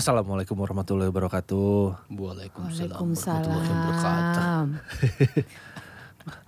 Assalamualaikum 0.00 0.56
warahmatullahi 0.56 1.12
wabarakatuh. 1.12 2.08
Waalaikumsalam 2.08 3.04
warahmatullahi 3.04 3.52
wabarakatuh. 3.52 3.52
Waalaikumsalam. 3.52 4.66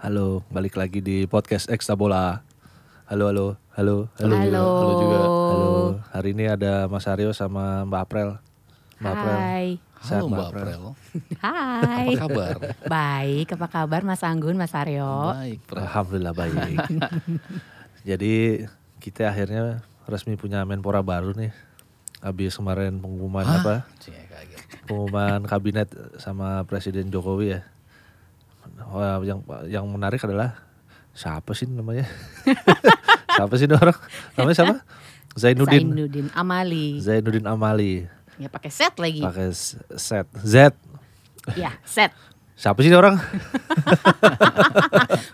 Halo, 0.01 0.41
balik 0.48 0.80
lagi 0.80 1.05
di 1.05 1.29
podcast 1.29 1.69
Ekstra 1.69 1.93
Bola. 1.93 2.41
Halo, 3.12 3.29
halo, 3.29 3.61
halo, 3.77 4.09
halo, 4.16 4.34
Halo. 4.41 4.65
halo 4.65 4.93
juga. 5.05 5.20
Halo. 5.20 5.73
Hari 6.16 6.33
ini 6.33 6.48
ada 6.48 6.88
Mas 6.88 7.05
Aryo 7.05 7.37
sama 7.37 7.84
Mbak 7.84 8.01
April. 8.01 8.29
Mbak 9.05 9.12
April. 9.20 9.37
Hai. 9.37 9.66
Sehat, 10.00 10.25
Halo 10.25 10.32
Mbak 10.32 10.48
April. 10.48 10.80
Hai. 11.45 12.07
Apa 12.09 12.21
kabar? 12.25 12.55
Baik, 12.89 13.47
apa 13.53 13.66
kabar 13.69 14.00
Mas 14.00 14.25
Anggun, 14.25 14.56
Mas 14.56 14.73
Aryo? 14.73 15.37
Baik, 15.37 15.61
April. 15.69 15.77
Alhamdulillah 15.84 16.33
baik. 16.33 16.56
Jadi 18.09 18.64
kita 18.97 19.28
akhirnya 19.28 19.84
resmi 20.09 20.41
punya 20.41 20.64
Menpora 20.64 21.05
baru 21.05 21.37
nih. 21.37 21.53
Habis 22.23 22.55
kemarin 22.55 23.03
pengumuman 23.03 23.43
Hah? 23.43 23.59
apa? 23.59 23.75
Kaget. 23.99 24.87
Pengumuman 24.87 25.43
kabinet 25.43 25.91
sama 26.23 26.62
Presiden 26.62 27.11
Jokowi 27.11 27.59
ya. 27.59 27.61
Wah, 28.95 29.19
yang 29.27 29.43
yang 29.67 29.85
menarik 29.91 30.23
adalah 30.23 30.55
siapa 31.11 31.51
sih 31.53 31.67
namanya? 31.67 32.07
siapa 33.35 33.55
sih 33.59 33.67
orang? 33.67 33.98
Namanya 34.39 34.57
siapa? 34.57 34.77
Zainuddin. 35.35 35.91
Zainuddin 35.91 36.29
Amali. 36.31 37.03
Zainuddin 37.03 37.47
Amali. 37.51 38.07
Ya 38.39 38.48
pakai 38.48 38.70
set 38.70 38.95
lagi. 39.03 39.20
Pakai 39.20 39.51
set 39.98 40.27
Z. 40.47 40.73
Ya, 41.59 41.75
set. 41.83 42.15
Siapa 42.52 42.84
sih 42.84 42.92
orang? 42.92 43.16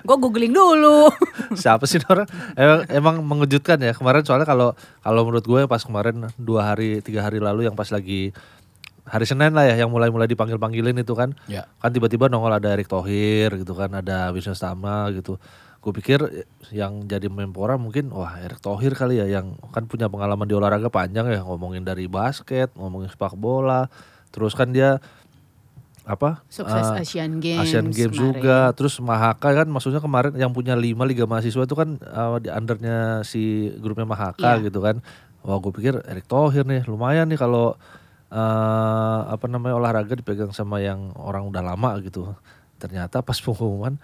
Gue 0.06 0.16
googling 0.16 0.54
dulu. 0.54 1.10
Siapa 1.60 1.84
sih 1.84 2.00
orang? 2.08 2.28
Emang, 2.56 2.80
emang 2.88 3.16
mengejutkan 3.20 3.76
ya 3.80 3.92
kemarin 3.92 4.24
soalnya 4.24 4.48
kalau 4.48 4.72
kalau 5.02 5.20
menurut 5.26 5.44
gue 5.44 5.60
pas 5.66 5.82
kemarin 5.82 6.30
dua 6.38 6.72
hari 6.72 7.02
tiga 7.04 7.26
hari 7.26 7.42
lalu 7.42 7.68
yang 7.68 7.76
pas 7.76 7.88
lagi 7.90 8.32
hari 9.08 9.24
Senin 9.24 9.56
lah 9.56 9.64
ya 9.64 9.74
yang 9.80 9.88
mulai-mulai 9.88 10.28
dipanggil 10.28 10.60
panggilin 10.60 10.96
itu 11.00 11.16
kan 11.16 11.32
Ya. 11.48 11.64
kan 11.80 11.90
tiba-tiba 11.90 12.28
nongol 12.28 12.52
ada 12.52 12.76
Erick 12.76 12.88
Thohir 12.88 13.56
gitu 13.56 13.72
kan 13.72 13.88
ada 13.92 14.28
Wisnu 14.32 14.52
Tama 14.52 15.08
gitu 15.16 15.40
gue 15.78 15.92
pikir 15.94 16.20
yang 16.74 17.08
jadi 17.08 17.32
Menpora 17.32 17.80
mungkin 17.80 18.12
wah 18.12 18.36
Erick 18.36 18.60
Thohir 18.60 18.92
kali 18.92 19.16
ya 19.16 19.40
yang 19.40 19.56
kan 19.72 19.88
punya 19.88 20.12
pengalaman 20.12 20.44
di 20.44 20.52
olahraga 20.52 20.92
panjang 20.92 21.24
ya 21.32 21.40
ngomongin 21.40 21.88
dari 21.88 22.04
basket 22.04 22.68
ngomongin 22.76 23.08
sepak 23.08 23.32
bola 23.32 23.88
terus 24.28 24.52
kan 24.52 24.76
dia 24.76 25.00
apa 26.08 26.40
Sukses 26.48 26.88
eh, 26.88 27.04
Asian 27.04 27.36
Games. 27.36 27.60
Asian 27.68 27.92
Games 27.92 28.16
kemarin. 28.16 28.32
juga 28.32 28.72
terus 28.72 28.96
Mahaka 28.96 29.52
kan 29.52 29.68
maksudnya 29.68 30.00
kemarin 30.00 30.32
yang 30.34 30.56
punya 30.56 30.72
lima 30.72 31.04
liga 31.04 31.28
mahasiswa 31.28 31.68
itu 31.68 31.76
kan 31.76 32.00
uh, 32.00 32.40
di 32.40 32.48
undernya 32.48 33.20
si 33.22 33.68
grupnya 33.76 34.08
Mahaka 34.08 34.56
Iya. 34.56 34.72
gitu 34.72 34.80
kan 34.80 35.04
wah 35.44 35.60
gue 35.60 35.68
pikir 35.68 36.00
Erick 36.08 36.24
Thohir 36.24 36.64
nih 36.64 36.88
lumayan 36.88 37.28
nih 37.28 37.36
kalau 37.36 37.76
uh, 38.32 39.20
apa 39.28 39.44
namanya 39.46 39.76
olahraga 39.76 40.16
dipegang 40.16 40.50
sama 40.50 40.80
yang 40.80 41.12
orang 41.14 41.44
udah 41.44 41.60
lama 41.60 42.00
gitu 42.00 42.32
ternyata 42.78 43.20
pas 43.20 43.36
pengumuman 43.36 44.00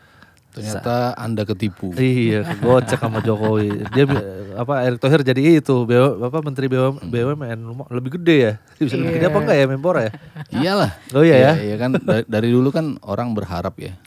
Ternyata 0.54 0.94
Anda 1.14 1.42
ketipu. 1.42 1.90
iya 1.94 2.46
gocek 2.56 2.96
sama 2.96 3.18
Jokowi 3.18 3.82
dia 3.90 4.06
apa 4.54 4.74
Erick 4.82 4.98
Thohir 4.98 5.20
jadi 5.20 5.58
itu 5.58 5.82
BW, 5.82 6.22
apa 6.22 6.38
Menteri 6.40 6.66
BUM, 6.66 7.02
BUMN 7.04 7.58
Luma- 7.60 7.90
lebih 7.90 8.14
gede 8.14 8.36
ya 8.38 8.52
bisa 8.76 8.94
lebih 8.94 9.18
gede 9.18 9.26
apa 9.26 9.38
enggak 9.40 9.56
ya 9.56 9.66
Menpora 9.66 10.00
ya 10.00 10.12
Iyalah. 10.52 10.90
Oh 11.10 11.20
iya 11.20 11.36
ya? 11.36 11.52
Iya 11.58 11.76
kan 11.76 11.90
dari, 11.96 12.22
dari 12.24 12.48
dulu 12.48 12.70
kan 12.70 12.96
orang 13.02 13.32
berharap 13.32 13.74
ya 13.76 13.98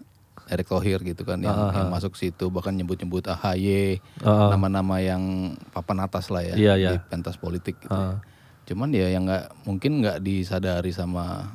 Erick 0.47 0.65
Thohir 0.65 1.03
gitu 1.03 1.21
kan 1.21 1.37
yang, 1.37 1.51
yang 1.69 1.91
masuk 1.91 2.15
situ 2.15 2.47
bahkan 2.47 2.71
nyebut-nyebut 2.71 3.27
AHY, 3.27 3.99
Ah, 4.17 4.47
ah. 4.47 4.49
nama-nama 4.49 4.95
yang 4.97 5.21
papan 5.69 5.99
atas 5.99 6.31
lah 6.31 6.39
ya 6.41 6.55
Iya, 6.55 6.73
iya. 6.73 6.89
di 6.89 7.03
pentas 7.03 7.35
politik 7.35 7.75
gitu. 7.77 7.91
Ah. 7.91 8.23
Cuman 8.63 8.87
ya 8.89 9.07
yang 9.07 9.23
nggak 9.23 9.63
mungkin 9.63 9.99
nggak 9.99 10.19
disadari 10.19 10.91
sama 10.91 11.51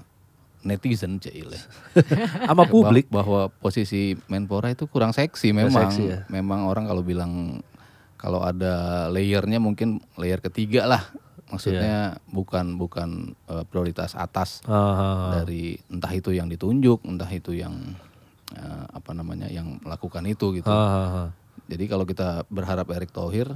netizen 0.63 1.19
Cile. 1.19 1.59
sama 2.49 2.65
publik 2.67 3.07
bahwa 3.09 3.51
posisi 3.51 4.15
Menpora 4.27 4.71
itu 4.71 4.87
kurang 4.87 5.11
seksi 5.11 5.51
memang. 5.55 5.91
seksi 5.91 6.03
ya. 6.07 6.19
Memang 6.31 6.67
orang 6.67 6.87
kalau 6.87 7.03
bilang 7.03 7.63
kalau 8.17 8.43
ada 8.43 9.07
layernya 9.11 9.59
mungkin 9.59 9.99
layer 10.15 10.39
ketiga 10.39 10.87
lah. 10.87 11.03
Maksudnya 11.53 12.17
bukan 12.33 12.81
bukan 12.81 13.37
eh, 13.45 13.65
prioritas 13.69 14.17
atas 14.17 14.65
Ah, 14.65 14.73
ah, 14.73 14.97
ah. 14.97 15.31
dari 15.37 15.77
entah 15.93 16.09
itu 16.09 16.33
yang 16.33 16.49
ditunjuk, 16.49 17.05
entah 17.05 17.29
itu 17.29 17.53
yang 17.53 17.77
eh, 18.57 18.85
apa 18.89 19.13
namanya 19.13 19.53
yang 19.53 19.77
melakukan 19.85 20.25
itu 20.25 20.57
gitu. 20.57 20.73
Ah, 20.73 20.81
ah, 20.81 21.09
ah. 21.27 21.29
Jadi 21.69 21.85
kalau 21.93 22.09
kita 22.09 22.49
berharap 22.49 22.89
Erick 22.97 23.13
Thohir 23.13 23.53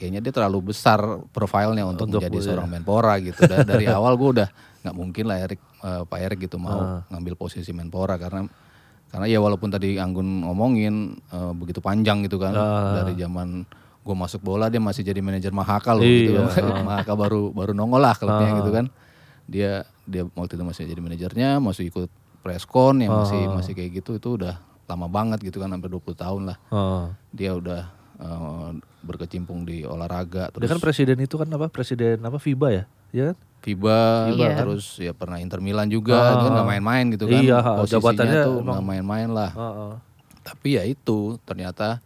kayaknya 0.00 0.20
dia 0.20 0.32
terlalu 0.32 0.72
besar 0.72 0.96
profilnya 1.28 1.84
untuk, 1.84 2.08
Untuk, 2.08 2.24
menjadi 2.24 2.38
seorang 2.42 2.68
Menpora 2.70 3.20
gitu. 3.20 3.44
Da- 3.44 3.62
dari 3.62 3.84
awal 3.92 4.16
gue 4.16 4.30
udah 4.34 4.48
nggak 4.80 4.96
mungkin 4.96 5.24
lah 5.26 5.36
Erik 5.38 5.60
eh, 5.60 6.02
Pak 6.02 6.18
Erik 6.18 6.38
gitu 6.42 6.56
mau 6.56 6.72
Ah. 6.72 7.00
ngambil 7.06 7.36
posisi 7.36 7.68
Menpora 7.70 8.16
karena 8.16 8.48
karena 9.06 9.26
ya 9.26 9.36
walaupun 9.38 9.68
tadi 9.68 9.94
Anggun 9.94 10.42
ngomongin 10.42 10.94
eh, 11.28 11.52
begitu 11.52 11.78
panjang 11.78 12.24
gitu 12.24 12.40
kan 12.40 12.50
Ah. 12.50 12.96
dari 12.98 13.12
zaman 13.14 13.68
gue 14.00 14.16
masuk 14.16 14.40
bola 14.40 14.66
dia 14.66 14.80
masih 14.80 15.04
jadi 15.04 15.20
manajer 15.20 15.52
Mahaka 15.52 15.92
loh 15.92 16.00
Iya, 16.00 16.48
gitu. 16.48 16.72
Mahaka 16.88 17.12
baru 17.12 17.52
baru 17.52 17.70
nongol 17.70 18.00
lah 18.00 18.16
klubnya 18.16 18.56
gitu 18.56 18.72
kan. 18.72 18.88
Dia 19.44 19.84
dia 20.02 20.24
waktu 20.26 20.54
itu 20.54 20.64
masih 20.64 20.82
jadi 20.86 20.98
manajernya, 20.98 21.50
masih 21.58 21.86
ikut 21.86 22.08
preskon 22.40 22.98
yang 22.98 23.12
masih 23.14 23.36
masih 23.46 23.72
kayak 23.74 24.00
gitu 24.00 24.16
itu 24.16 24.28
udah 24.34 24.56
lama 24.86 25.06
banget 25.06 25.44
gitu 25.44 25.60
kan 25.60 25.68
hampir 25.68 25.86
20 25.86 26.16
tahun 26.16 26.42
lah 26.48 26.56
Ah. 26.68 27.12
dia 27.30 27.52
udah 27.52 27.92
eh, 28.20 28.68
berkecimpung 29.00 29.64
di 29.64 29.82
olahraga 29.82 30.48
Dia 30.48 30.54
terus 30.54 30.70
kan 30.70 30.80
presiden 30.80 31.16
itu 31.18 31.34
kan 31.34 31.48
apa? 31.48 31.66
Presiden 31.66 32.20
apa 32.20 32.36
FIBA 32.36 32.68
ya? 32.70 32.84
Iya 33.10 33.24
kan? 33.26 33.36
FIBA 33.60 34.00
Iya. 34.32 34.48
terus 34.56 34.96
ya 34.96 35.12
pernah 35.12 35.36
Inter 35.36 35.58
Milan 35.58 35.84
juga 35.86 36.16
Ah. 36.16 36.32
itu 36.34 36.42
kan 36.42 36.52
nggak 36.54 36.68
main-main 36.70 37.04
gitu 37.10 37.24
kan 37.26 37.40
Iya, 37.40 37.58
posisinya 37.60 37.92
jabatannya 37.94 38.36
tuh 38.38 38.54
emang- 38.54 38.64
nggak 38.70 38.86
main-main 38.86 39.28
lah 39.30 39.50
Heeh. 39.50 39.92
tapi 40.42 40.68
ya 40.70 40.82
itu 40.82 41.18
ternyata 41.42 42.00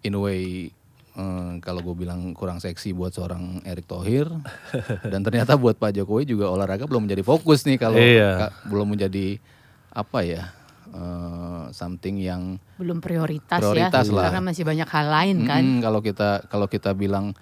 in 0.00 0.12
a 0.12 0.20
way 0.20 0.68
eh, 1.10 1.52
kalau 1.58 1.80
gue 1.82 1.96
bilang 1.98 2.32
kurang 2.32 2.56
seksi 2.58 2.92
buat 2.92 3.10
seorang 3.10 3.60
Erick 3.62 3.84
Thohir 3.84 4.28
dan 5.12 5.20
ternyata 5.20 5.54
buat 5.54 5.74
Pak 5.74 5.92
Jokowi 5.94 6.24
juga 6.26 6.46
olahraga 6.46 6.84
belum 6.84 7.04
menjadi 7.04 7.20
fokus 7.22 7.64
nih 7.64 7.76
kalau 7.76 7.96
Iya. 7.96 8.52
belum 8.64 8.88
menjadi 8.90 9.40
apa 9.88 10.20
ya 10.22 10.52
eh, 10.90 11.64
something 11.70 12.16
yang 12.16 12.58
Belum 12.76 12.98
prioritas, 12.98 13.58
Prioritas 13.58 14.06
ya. 14.06 14.12
lah. 14.12 14.24
Karena 14.28 14.42
masih 14.42 14.64
banyak 14.64 14.88
hal 14.88 15.06
lain 15.06 15.36
kan. 15.44 15.60
Mm-mm, 15.60 15.78
kalau 15.80 16.00
kita 16.00 16.28
kalau 16.46 16.66
kita 16.66 16.90
bilang 16.92 17.32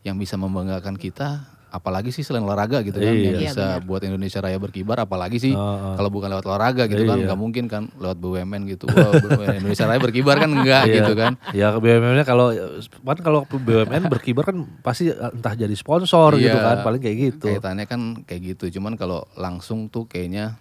yang 0.00 0.14
bisa 0.14 0.34
membanggakan 0.34 0.94
kita 0.94 1.44
apalagi 1.68 2.14
sih 2.14 2.22
selain 2.22 2.46
olahraga 2.46 2.78
gitu 2.80 2.94
kan 2.94 3.10
yang 3.10 3.34
Iya, 3.34 3.50
bisa 3.50 3.64
buat 3.82 3.98
Indonesia 4.00 4.38
Raya 4.38 4.62
berkibar 4.62 4.94
apalagi 5.00 5.42
sih 5.42 5.50
Ah, 5.50 5.58
ah. 5.90 5.94
kalau 5.98 6.06
bukan 6.06 6.30
lewat 6.30 6.46
olahraga 6.46 6.86
gitu 6.86 7.02
kan 7.02 7.18
Iya. 7.18 7.26
nggak 7.26 7.40
mungkin 7.40 7.64
kan 7.66 7.90
lewat 7.98 8.14
BUMN 8.14 8.62
gitu 8.68 8.86
Wah, 8.86 9.10
Indonesia 9.58 9.82
Raya 9.82 9.98
berkibar 9.98 10.38
kan 10.38 10.54
enggak 10.54 10.86
Iya. 10.86 10.94
gitu 11.02 11.12
kan 11.18 11.34
Ya 11.50 11.74
BUMN-nya 11.74 12.22
kalau 12.22 12.54
kan 13.02 13.18
kalau 13.18 13.40
BUMN 13.42 14.06
berkibar 14.06 14.46
kan 14.46 14.62
pasti 14.86 15.10
entah 15.10 15.50
jadi 15.52 15.74
sponsor 15.74 16.38
gitu 16.38 16.54
Iya. 16.54 16.62
kan, 16.62 16.76
paling 16.86 17.02
kayak 17.02 17.16
gitu. 17.32 17.50
kaitannya 17.50 17.86
kan 17.86 18.00
kayak 18.22 18.54
gitu 18.54 18.78
cuman 18.78 18.94
kalau 18.94 19.26
langsung 19.34 19.90
tuh 19.90 20.06
kayaknya 20.06 20.54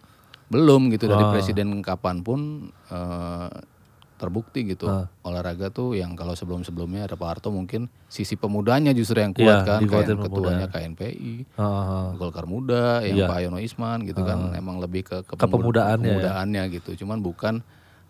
belum 0.54 0.82
gitu 0.90 1.06
dari 1.06 1.20
Ah. 1.20 1.32
presiden 1.32 1.82
kapan 1.82 2.22
pun 2.22 2.40
eh, 2.88 3.50
terbukti 4.14 4.64
gitu 4.64 4.86
Ah. 4.86 5.10
olahraga 5.22 5.68
tuh 5.68 5.94
yang 5.94 6.14
kalau 6.14 6.32
sebelum 6.32 6.62
sebelumnya 6.62 7.04
ada 7.04 7.14
Pak 7.14 7.28
Harto 7.28 7.50
mungkin 7.50 7.92
sisi 8.08 8.34
pemudanya 8.36 8.92
justru 8.92 9.20
yang 9.20 9.34
kuat 9.34 9.66
Iya, 9.66 9.68
kan 9.68 9.80
kayak 9.82 10.16
ketuanya 10.16 10.68
KNPI 10.70 11.34
Heeh. 11.50 12.06
Golkar 12.16 12.46
Muda 12.46 13.02
yang 13.02 13.18
Iya. 13.18 13.28
Pak 13.28 13.40
Yono 13.42 13.60
Isman 13.60 14.06
gitu 14.06 14.22
kan 14.22 14.54
emang 14.54 14.80
lebih 14.80 15.04
ke 15.04 15.18
Kepemudaannya 15.26 16.08
ya. 16.08 16.16
kepemudaannya 16.22 16.64
gitu 16.72 16.96
cuman 16.96 17.20
bukan 17.20 17.60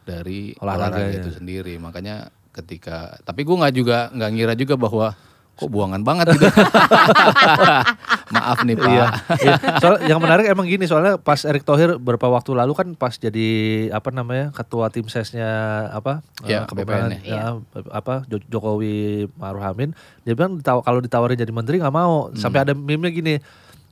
dari 0.02 0.54
Olahraganya. 0.56 1.02
olahraga 1.02 1.18
itu 1.18 1.30
sendiri 1.34 1.74
makanya 1.78 2.16
ketika 2.52 3.18
tapi 3.24 3.42
gue 3.42 3.56
nggak 3.56 3.74
juga 3.74 3.98
nggak 4.12 4.32
ngira 4.32 4.54
juga 4.54 4.76
bahwa 4.76 5.18
kok 5.54 5.68
buangan 5.68 6.02
banget 6.02 6.34
gitu? 6.34 6.50
Maaf 8.34 8.60
nih 8.62 8.74
pak. 8.74 8.88
Iya. 8.88 9.06
Iya. 9.38 9.54
Soal 9.78 9.96
yang 10.04 10.18
menarik 10.18 10.46
emang 10.46 10.66
gini 10.66 10.84
soalnya 10.84 11.16
pas 11.18 11.38
Erick 11.44 11.62
Thohir 11.62 11.96
beberapa 11.96 12.26
waktu 12.28 12.52
lalu 12.52 12.74
kan 12.74 12.88
pas 12.94 13.14
jadi 13.16 13.50
apa 13.90 14.10
namanya 14.10 14.50
ketua 14.50 14.90
tim 14.90 15.06
sesnya 15.06 15.46
apa 15.92 16.26
Iya, 16.42 16.64
eh, 16.64 16.66
kepemenangan, 16.66 17.10
BPN 17.14 17.30
ya, 17.30 17.44
apa 17.92 18.26
Jo- 18.26 18.42
Jokowi 18.44 18.96
Maruf 19.32 19.62
Amin 19.64 19.94
dia 20.22 20.34
bilang 20.34 20.58
ditaw- 20.58 20.82
kalau 20.82 21.00
ditawarin 21.00 21.36
jadi 21.36 21.52
menteri 21.52 21.78
nggak 21.78 21.94
mau. 21.94 22.34
Sampai 22.34 22.64
ada 22.64 22.74
meme 22.74 23.10
gini 23.10 23.38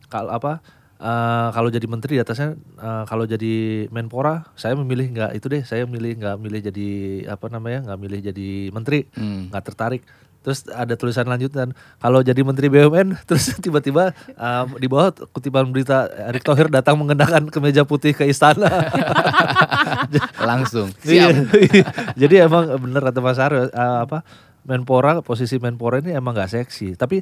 kalau 0.08 0.34
apa 0.34 0.58
eh, 0.98 1.48
kalau 1.52 1.70
jadi 1.70 1.86
menteri 1.86 2.18
di 2.18 2.22
atasnya 2.22 2.50
eh, 2.58 3.04
kalau 3.06 3.26
jadi 3.26 3.54
Menpora 3.88 4.50
saya 4.56 4.74
memilih 4.74 5.08
nggak 5.12 5.32
itu 5.34 5.46
deh 5.48 5.62
saya 5.62 5.86
milih 5.86 6.18
nggak 6.18 6.36
milih 6.36 6.60
jadi 6.64 6.90
apa 7.30 7.46
namanya 7.48 7.86
nggak 7.86 8.00
milih 8.00 8.20
jadi 8.24 8.50
menteri. 8.70 9.06
Hmm. 9.12 9.50
nggak 9.50 9.64
tertarik 9.64 10.02
Terus 10.42 10.66
ada 10.74 10.98
tulisan 10.98 11.30
lanjutan, 11.30 11.70
kalau 12.02 12.26
jadi 12.26 12.42
Menteri 12.42 12.66
BUMN, 12.66 13.14
terus 13.30 13.54
tiba-tiba 13.62 14.10
um, 14.34 14.68
di 14.82 14.90
bawah 14.90 15.14
kutipan 15.30 15.70
berita 15.70 16.10
Erick 16.30 16.42
Thohir 16.42 16.66
datang 16.66 16.98
mengenakan 16.98 17.54
kemeja 17.54 17.86
putih 17.86 18.18
ke 18.18 18.26
istana. 18.26 18.70
langsung 20.50 20.90
Iya, 21.06 21.46
siap 21.46 21.54
iya. 21.62 21.84
Jadi 22.18 22.36
emang 22.42 22.74
bener 22.82 23.02
kata 23.06 23.20
Mas 23.22 23.38
Aryo, 23.38 23.70
uh, 23.70 24.00
apa 24.02 24.26
Menpora 24.66 25.22
posisi 25.22 25.62
Menpora 25.62 26.02
ini 26.02 26.18
emang 26.18 26.34
nggak 26.34 26.50
seksi. 26.58 26.98
Tapi 26.98 27.22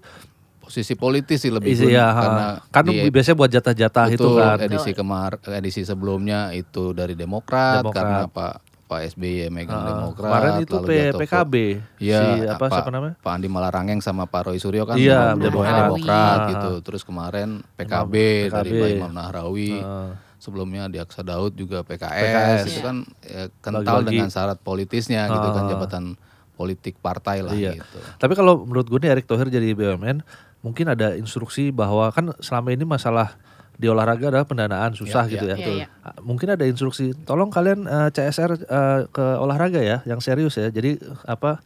posisi 0.63 0.95
politis 0.95 1.43
sih 1.43 1.51
lebih 1.51 1.75
Isi 1.75 1.91
ya, 1.91 2.13
karena 2.13 2.45
kan 2.69 2.85
di 2.87 3.09
biasanya 3.09 3.37
buat 3.41 3.51
jatah-jatah 3.51 4.05
itu 4.13 4.29
kan. 4.37 4.57
edisi 4.61 4.91
kemar 4.93 5.41
edisi 5.57 5.81
sebelumnya 5.81 6.53
itu 6.53 6.93
dari 6.93 7.17
Demokrat, 7.17 7.81
Demokrat. 7.81 7.95
karena 7.97 8.19
Pak 8.29 8.68
Pak 8.89 9.05
SBY 9.07 9.47
megang 9.47 9.77
Heeh. 9.77 9.89
Demokrat 9.93 10.25
Kemarin 10.25 10.51
itu 10.59 10.75
lalu 10.75 10.87
P- 10.89 11.13
PKB. 11.15 11.53
Iya, 12.01 12.19
si 12.19 12.27
apa 12.43 12.57
Pak- 12.59 12.69
siapa 12.73 12.89
namanya? 12.89 13.13
Pak 13.15 13.31
Andi 13.31 13.45
Malarangeng 13.47 13.99
sama 13.99 14.25
Pak 14.25 14.41
Roy 14.43 14.57
Suryo 14.57 14.83
kan 14.83 14.97
Iya, 14.97 15.37
Demokrat. 15.37 15.77
Demokrat 15.85 16.09
Ah. 16.35 16.47
gitu. 16.49 16.71
Terus 16.81 17.01
kemarin 17.03 17.61
PKB, 17.75 18.13
PKB. 18.43 18.49
dari 18.49 18.69
Pak 18.73 18.89
Imam 18.91 19.13
Nahrawi. 19.13 19.77
Heeh. 19.77 20.09
Sebelumnya 20.35 20.87
di 20.87 20.97
Aksa 20.97 21.21
Daud 21.21 21.53
juga 21.53 21.83
PKS, 21.83 22.17
PKS. 22.25 22.61
itu 22.65 22.79
kan 22.81 22.95
ya, 23.21 23.43
kental 23.59 23.83
Bagi-bagi. 24.01 24.09
dengan 24.15 24.29
syarat 24.29 24.57
politisnya 24.57 25.21
gitu 25.27 25.47
kan 25.47 25.63
Ah. 25.63 25.69
jabatan 25.69 26.03
politik 26.51 26.97
partai 26.97 27.39
lah 27.39 27.53
Iya. 27.53 27.77
gitu. 27.77 27.97
Tapi 28.17 28.33
kalau 28.33 28.65
menurut 28.65 28.83
gue 28.85 28.97
nih 28.97 29.13
Erick 29.13 29.27
Thohir 29.27 29.47
jadi 29.47 29.69
BUMN 29.69 30.25
mungkin 30.59 30.85
ada 30.87 31.13
instruksi 31.13 31.69
bahwa 31.69 32.09
kan 32.09 32.33
selama 32.39 32.71
ini 32.71 32.83
masalah 32.83 33.37
di 33.79 33.87
olahraga 33.87 34.27
adalah 34.27 34.43
pendanaan 34.43 34.91
susah 34.91 35.23
Iya, 35.23 35.31
gitu 35.31 35.45
iya. 35.47 35.55
ya. 35.55 35.57
Iya, 35.57 35.71
iya. 35.73 35.87
Ah, 36.03 36.19
Mungkin 36.19 36.51
ada 36.51 36.67
instruksi, 36.67 37.15
tolong 37.23 37.47
kalian 37.47 37.87
eh, 37.87 38.09
CSR 38.11 38.51
eh, 38.59 38.99
ke 39.07 39.25
olahraga 39.39 39.79
ya, 39.79 40.03
yang 40.03 40.19
serius 40.19 40.59
ya. 40.59 40.67
Jadi 40.67 40.99
apa? 41.23 41.63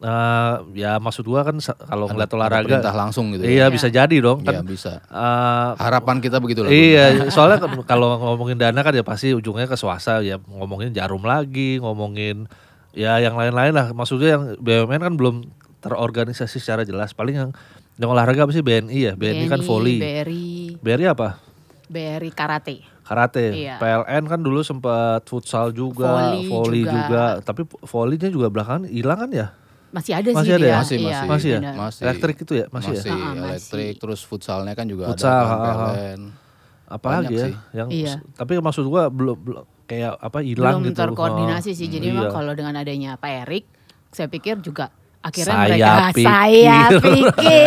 eh, 0.00 0.54
ya 0.74 0.96
maksud 0.96 1.28
gua 1.28 1.44
kan 1.44 1.60
kalau 1.60 2.08
ngeliat 2.08 2.32
olahraga, 2.32 2.64
perintah 2.80 2.94
langsung 2.96 3.36
gitu 3.36 3.44
iya 3.44 3.68
ya. 3.68 3.68
bisa 3.68 3.92
jadi 3.92 4.16
dong 4.16 4.40
Iya 4.40 4.56
kan. 4.56 4.64
bisa. 4.64 4.92
eh, 5.04 5.70
Harapan 5.76 6.24
kita 6.24 6.40
begitu 6.40 6.64
lah. 6.64 6.72
Iya, 6.72 7.04
soalnya 7.36 7.60
kan 7.60 7.76
kalau 7.84 8.16
ngomongin 8.16 8.56
dana 8.56 8.80
kan 8.80 8.96
ya 8.96 9.04
pasti 9.04 9.36
ujungnya 9.36 9.68
ke 9.68 9.76
swasta 9.76 10.24
ya 10.24 10.40
ngomongin 10.40 10.96
jarum 10.96 11.20
lagi, 11.20 11.76
ngomongin 11.76 12.48
ya 12.96 13.20
yang 13.20 13.36
lain-lain 13.36 13.76
lah. 13.76 13.92
Maksudnya 13.92 14.40
yang 14.40 14.42
BUMN 14.56 15.04
kan 15.04 15.14
belum 15.20 15.36
terorganisasi 15.84 16.56
secara 16.56 16.88
jelas. 16.88 17.12
Paling 17.12 17.36
yang 17.36 17.50
yang 18.00 18.08
olahraga 18.08 18.48
apa 18.48 18.56
sih 18.56 18.64
BNI 18.64 18.98
ya? 19.04 19.12
BNI, 19.12 19.44
kan 19.44 19.60
volley. 19.60 20.00
BRI, 20.00 20.80
BRI 20.80 21.04
apa? 21.04 21.36
BRI 21.90 22.30
karate. 22.30 22.86
Karate. 23.02 23.50
Iya. 23.50 23.74
PLN 23.76 24.24
kan 24.24 24.38
dulu 24.38 24.62
sempat 24.62 25.26
futsal 25.26 25.74
juga, 25.74 26.06
Volley 26.30 26.46
volley 26.46 26.82
juga. 26.82 26.94
juga. 26.94 27.24
Tapi 27.42 27.60
volleynya 27.82 28.30
juga 28.30 28.46
belakangan 28.46 28.86
hilang 28.86 29.18
kan 29.18 29.30
ya? 29.30 29.46
Masih 29.90 30.14
ada 30.14 30.30
Masih 30.30 30.38
sih 30.40 30.54
ada 30.54 30.62
dia. 30.62 30.70
ya? 30.70 30.78
Masih, 30.78 30.96
Iya, 30.96 31.06
masih. 31.10 31.26
Masih 31.26 31.50
ya? 31.50 31.60
Masih. 31.74 32.02
Elektrik 32.06 32.36
itu 32.38 32.52
ya? 32.54 32.66
Masih, 32.70 32.94
Masih 32.94 33.10
ya? 33.10 33.12
Ah, 33.12 33.18
masih. 33.18 33.42
elektrik 33.42 33.94
terus 33.98 34.20
futsalnya 34.22 34.72
kan 34.72 34.86
juga 34.86 35.10
Futsal, 35.10 35.42
ada 35.42 35.50
kan. 35.50 35.74
PLN. 35.90 36.20
Apalagi 36.86 37.34
ya? 37.34 37.44
sih. 37.44 37.54
Yang 37.74 37.88
Iya. 37.90 38.14
tapi 38.34 38.52
maksud 38.56 38.84
gua 38.86 39.10
belum, 39.10 39.36
belum 39.36 39.62
kayak 39.84 40.14
apa 40.16 40.38
hilang 40.40 40.78
Belum 40.78 40.94
gitu. 40.94 41.02
terkoordinasi 41.02 41.70
Oh, 41.70 41.76
sih. 41.76 41.86
Jadi 41.86 42.06
iya. 42.06 42.14
memang 42.14 42.30
kalau 42.30 42.52
dengan 42.54 42.74
adanya 42.76 43.14
Pak 43.14 43.30
Erik, 43.42 43.64
saya 44.08 44.26
pikir 44.26 44.58
juga 44.58 44.94
akhirnya 45.20 45.52
Saya 45.52 45.68
mereka 45.68 45.92
pikir. 46.10 46.24
saya 46.24 46.78
pikir 46.96 47.64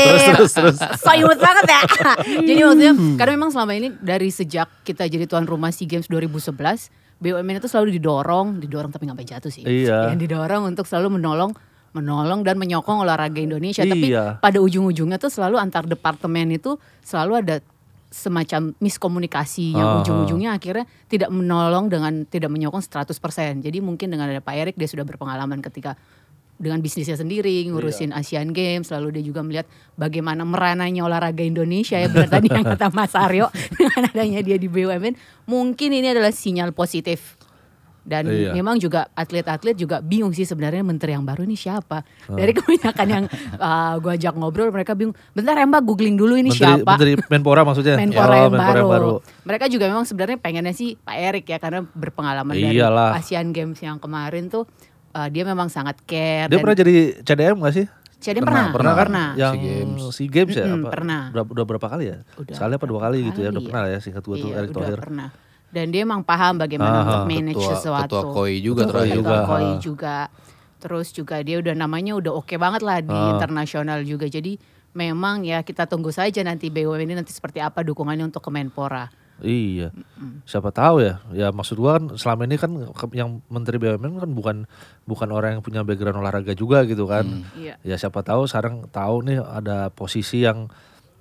Terus, 0.08 0.22
terus, 0.24 0.52
terus. 0.78 0.78
banget 1.36 1.64
ya 1.68 1.82
jadi 2.48 2.60
maksudnya 2.64 2.92
karena 3.20 3.32
memang 3.36 3.50
selama 3.52 3.72
ini 3.76 3.88
dari 3.94 4.32
sejak 4.32 4.68
kita 4.80 5.04
jadi 5.04 5.28
tuan 5.28 5.44
rumah 5.44 5.68
SEA 5.68 5.84
Games 5.84 6.08
2011 6.08 6.56
BUMN 7.18 7.58
itu 7.58 7.68
selalu 7.68 7.98
didorong 7.98 8.56
didorong 8.56 8.88
tapi 8.88 9.04
nggak 9.04 9.16
sampai 9.18 9.28
jatuh 9.28 9.52
sih 9.52 9.64
Iya. 9.66 10.08
yang 10.08 10.18
didorong 10.18 10.64
untuk 10.64 10.88
selalu 10.88 11.20
menolong 11.20 11.52
menolong 11.90 12.40
dan 12.40 12.56
menyokong 12.56 13.02
olahraga 13.02 13.36
Indonesia 13.36 13.82
tapi 13.82 14.08
Iya. 14.08 14.38
pada 14.40 14.58
ujung-ujungnya 14.62 15.18
tuh 15.18 15.28
selalu 15.28 15.60
antar 15.60 15.84
departemen 15.84 16.54
itu 16.54 16.78
selalu 17.02 17.32
ada 17.44 17.56
semacam 18.08 18.72
miskomunikasi 18.80 19.76
yang 19.76 19.84
Aha. 19.84 20.00
ujung-ujungnya 20.00 20.56
akhirnya 20.56 20.88
tidak 21.12 21.28
menolong 21.28 21.92
dengan 21.92 22.24
tidak 22.24 22.48
menyokong 22.48 22.80
100%. 22.80 23.60
Jadi 23.60 23.84
mungkin 23.84 24.08
dengan 24.08 24.32
ada 24.32 24.40
Pak 24.40 24.54
Erik 24.56 24.76
dia 24.80 24.88
sudah 24.88 25.04
berpengalaman 25.04 25.60
ketika 25.60 25.92
dengan 26.58 26.82
bisnisnya 26.82 27.14
sendiri 27.14 27.62
ngurusin 27.64 28.10
Asian 28.10 28.50
Games 28.50 28.90
lalu 28.90 29.18
dia 29.18 29.24
juga 29.24 29.40
melihat 29.40 29.64
bagaimana 29.94 30.42
merananya 30.42 31.06
olahraga 31.06 31.40
Indonesia 31.40 31.94
ya 31.94 32.10
benar 32.10 32.26
tadi 32.28 32.50
yang 32.50 32.66
kata 32.66 32.90
Mas 32.90 33.14
Aryo 33.14 33.46
dengan 33.78 34.02
adanya 34.04 34.42
dia 34.42 34.58
di 34.58 34.66
BUMN 34.66 35.14
mungkin 35.46 35.90
ini 35.90 36.10
adalah 36.10 36.34
sinyal 36.34 36.74
positif 36.74 37.38
dan 38.02 38.24
Iya. 38.24 38.56
memang 38.56 38.80
juga 38.80 39.04
atlet-atlet 39.12 39.76
juga 39.76 40.00
bingung 40.00 40.32
sih 40.32 40.42
sebenarnya 40.42 40.80
menteri 40.80 41.12
yang 41.12 41.28
baru 41.28 41.44
ini 41.44 41.54
siapa 41.54 42.00
dari 42.26 42.50
kebanyakan 42.58 43.04
yang 43.06 43.24
uh, 43.54 44.00
gue 44.00 44.16
ajak 44.16 44.32
ngobrol 44.32 44.72
mereka 44.72 44.96
bingung 44.96 45.12
bentar 45.30 45.52
ya 45.52 45.68
mbak 45.68 45.84
googling 45.84 46.16
dulu 46.16 46.32
ini 46.34 46.48
Menteri, 46.48 46.56
siapa 46.64 46.88
Menteri 46.96 47.12
Menpora 47.28 47.62
maksudnya? 47.62 47.94
Menpora, 48.00 48.24
Oh, 48.26 48.40
yang, 48.40 48.52
Menpora 48.56 48.80
baru. 48.82 49.08
Mereka 49.44 49.68
juga 49.68 49.84
memang 49.86 50.08
sebenarnya 50.08 50.40
pengennya 50.40 50.72
sih 50.72 50.96
Pak 50.96 51.16
Erik 51.20 51.46
ya 51.46 51.60
karena 51.60 51.84
berpengalaman 51.84 52.56
Iyalah. 52.56 53.12
dari 53.12 53.20
Asian 53.20 53.52
Games 53.52 53.76
yang 53.78 54.00
kemarin 54.00 54.48
tuh 54.48 54.64
uh, 55.18 55.28
dia 55.28 55.42
memang 55.42 55.66
sangat 55.66 55.98
care 56.02 56.46
Dia 56.46 56.52
dan 56.52 56.58
pernah 56.60 56.76
jadi 56.76 56.94
CDM 57.20 57.56
gak 57.58 57.74
sih? 57.74 57.86
jadi 58.16 58.38
Pernah, 58.38 58.70
pernah, 58.70 58.94
pernah 58.94 58.94
pernah, 58.96 59.26
Yang 59.34 59.52
SEA 59.52 59.62
Games. 59.64 60.00
SEA 60.10 60.28
Games 60.28 60.52
ya? 60.52 60.64
Mm-mm, 60.64 60.80
apa? 60.80 60.90
pernah. 60.90 61.22
Udah, 61.30 61.44
udah 61.48 61.64
berapa 61.64 61.86
kali 61.88 62.04
ya? 62.04 62.18
Udah 62.34 62.54
Sekali 62.54 62.72
apa 62.72 62.86
dua 62.86 63.00
kali 63.00 63.18
gitu 63.24 63.38
ya? 63.38 63.48
Udah 63.48 63.54
kali 63.56 63.68
pernah 63.68 63.82
ya 63.86 63.98
singkat 63.98 64.22
gue 64.22 64.36
tuh 64.36 64.48
Iya, 64.48 64.56
Erick 64.56 64.70
udah 64.70 64.78
Thohir. 64.80 64.98
pernah. 65.00 65.28
Dan 65.68 65.86
dia 65.90 66.00
emang 66.00 66.22
paham 66.22 66.54
bagaimana 66.56 66.96
Aha. 66.96 67.02
untuk 67.04 67.22
manage 67.28 67.54
Ketua- 67.54 67.74
sesuatu. 67.74 68.14
ketua 68.16 68.32
KOI 68.32 68.56
juga 68.58 68.80
Ketua 68.80 68.90
terakhir. 68.90 69.14
Ketua 69.14 69.22
Juga, 69.28 69.36
KOI 69.44 69.62
ha. 69.62 69.78
juga. 69.78 70.16
Terus 70.78 71.08
juga 71.10 71.36
dia 71.42 71.56
udah 71.58 71.74
namanya 71.74 72.12
udah 72.14 72.32
oke 72.34 72.54
banget 72.54 72.82
lah 72.82 72.98
di 72.98 73.12
Ah. 73.12 73.34
internasional 73.34 73.98
juga. 74.02 74.26
Jadi 74.26 74.58
memang 74.92 75.42
ya 75.42 75.60
kita 75.60 75.84
tunggu 75.84 76.08
saja 76.08 76.40
nanti 76.40 76.66
BUMN 76.68 77.04
ini 77.04 77.14
nanti 77.14 77.30
seperti 77.30 77.58
apa 77.58 77.82
dukungannya 77.82 78.24
untuk 78.24 78.40
Kemenpora. 78.40 79.06
Iya. 79.38 79.94
Siapa 80.42 80.74
tahu 80.74 81.02
ya. 81.02 81.22
Ya 81.30 81.48
maksud 81.54 81.78
gua 81.78 81.98
kan 81.98 82.18
selama 82.18 82.42
ini 82.46 82.58
kan 82.58 82.74
yang 83.14 83.38
Menteri 83.46 83.78
BUMN 83.78 84.18
kan 84.18 84.30
bukan 84.34 84.56
bukan 85.06 85.28
orang 85.30 85.58
yang 85.58 85.62
punya 85.62 85.80
background 85.86 86.18
olahraga 86.18 86.52
juga 86.58 86.82
gitu 86.86 87.06
kan. 87.06 87.46
Iya. 87.54 87.78
Ya 87.86 87.96
siapa 87.96 88.26
tahu 88.26 88.50
sekarang 88.50 88.90
tahu 88.90 89.22
nih 89.22 89.38
ada 89.42 89.94
posisi 89.94 90.42
yang 90.42 90.66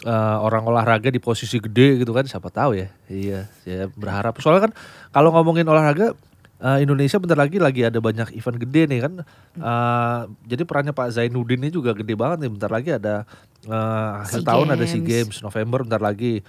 eh, 0.06 0.38
orang 0.42 0.66
olahraga 0.66 1.14
di 1.14 1.22
posisi 1.22 1.62
gede 1.62 2.02
gitu 2.02 2.14
kan 2.14 2.26
siapa 2.26 2.50
tahu 2.50 2.78
ya. 2.78 2.90
Iya, 3.10 3.50
saya 3.62 3.86
berharap. 3.94 4.38
Soalnya 4.42 4.70
kan 4.70 4.74
kalau 5.14 5.30
ngomongin 5.34 5.70
olahraga 5.70 6.18
eh, 6.58 6.80
Indonesia 6.82 7.22
bentar 7.22 7.38
lagi 7.38 7.62
lagi 7.62 7.86
ada 7.86 8.02
banyak 8.02 8.34
event 8.34 8.58
gede 8.58 8.82
nih 8.90 9.00
kan. 9.06 9.14
Eh, 9.58 10.22
jadi 10.50 10.66
perannya 10.66 10.94
Pak 10.94 11.14
Zainuddin 11.14 11.62
ini 11.62 11.70
juga 11.70 11.94
gede 11.94 12.18
banget 12.18 12.46
nih. 12.46 12.52
Bentar 12.54 12.72
lagi 12.74 12.90
ada 12.98 13.30
eh, 13.66 14.10
akhir 14.26 14.42
SEA 14.42 14.50
tahun 14.50 14.68
ada 14.74 14.86
SEA 14.90 15.02
Games. 15.02 15.10
Games 15.10 15.38
November 15.46 15.86
bentar 15.86 16.02
lagi. 16.02 16.42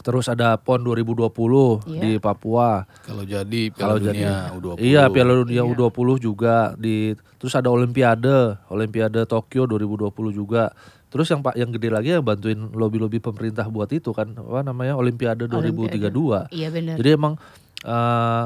Terus 0.00 0.26
ada 0.26 0.56
PON 0.56 0.80
2020 0.80 1.84
Iya. 1.86 2.00
di 2.00 2.10
Papua. 2.16 2.88
Kalau 3.04 3.20
jadi 3.20 3.62
Kalau 3.70 3.96
Piala 3.96 4.00
jadi 4.02 4.20
Dunia 4.24 4.36
U20. 4.50 4.76
Iya, 4.80 5.02
Piala 5.06 5.32
Dunia 5.36 5.60
Iya. 5.60 5.68
U20 5.68 6.08
juga 6.18 6.54
di 6.74 6.96
terus 7.36 7.52
ada 7.52 7.68
Olimpiade, 7.68 8.56
Olimpiade 8.66 9.24
Tokyo 9.24 9.64
2020 9.64 10.08
juga. 10.30 10.72
Terus 11.06 11.26
yang 11.26 11.40
Pak 11.40 11.54
yang 11.54 11.68
gede 11.70 11.88
lagi 11.88 12.08
yang 12.12 12.22
bantuin 12.22 12.70
lobi-lobi 12.70 13.18
pemerintah 13.18 13.66
buat 13.66 13.90
itu 13.90 14.08
kan 14.10 14.30
apa 14.30 14.62
namanya 14.62 14.94
Olimpiade 14.94 15.44
2032. 15.44 16.48
Iya 16.48 16.68
benar. 16.70 16.96
Jadi 16.96 17.08
emang 17.10 17.34
eh, 17.80 18.44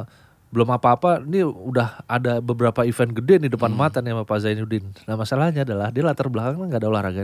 belum 0.49 0.71
apa-apa 0.71 1.19
ini 1.21 1.43
udah 1.43 2.07
ada 2.07 2.39
beberapa 2.39 2.83
event 2.83 3.11
gede 3.13 3.43
nih 3.43 3.51
depan 3.51 3.69
Hmm. 3.69 3.79
mata 3.81 3.99
nih 3.99 4.11
sama 4.11 4.23
Pak 4.23 4.39
Zainuddin. 4.39 4.87
Nah, 5.03 5.15
masalahnya 5.15 5.63
adalah 5.63 5.91
dia 5.91 6.03
latar 6.03 6.31
belakangnya 6.31 6.67
nggak 6.69 6.79
ada 6.79 6.89
olahraga 6.89 7.23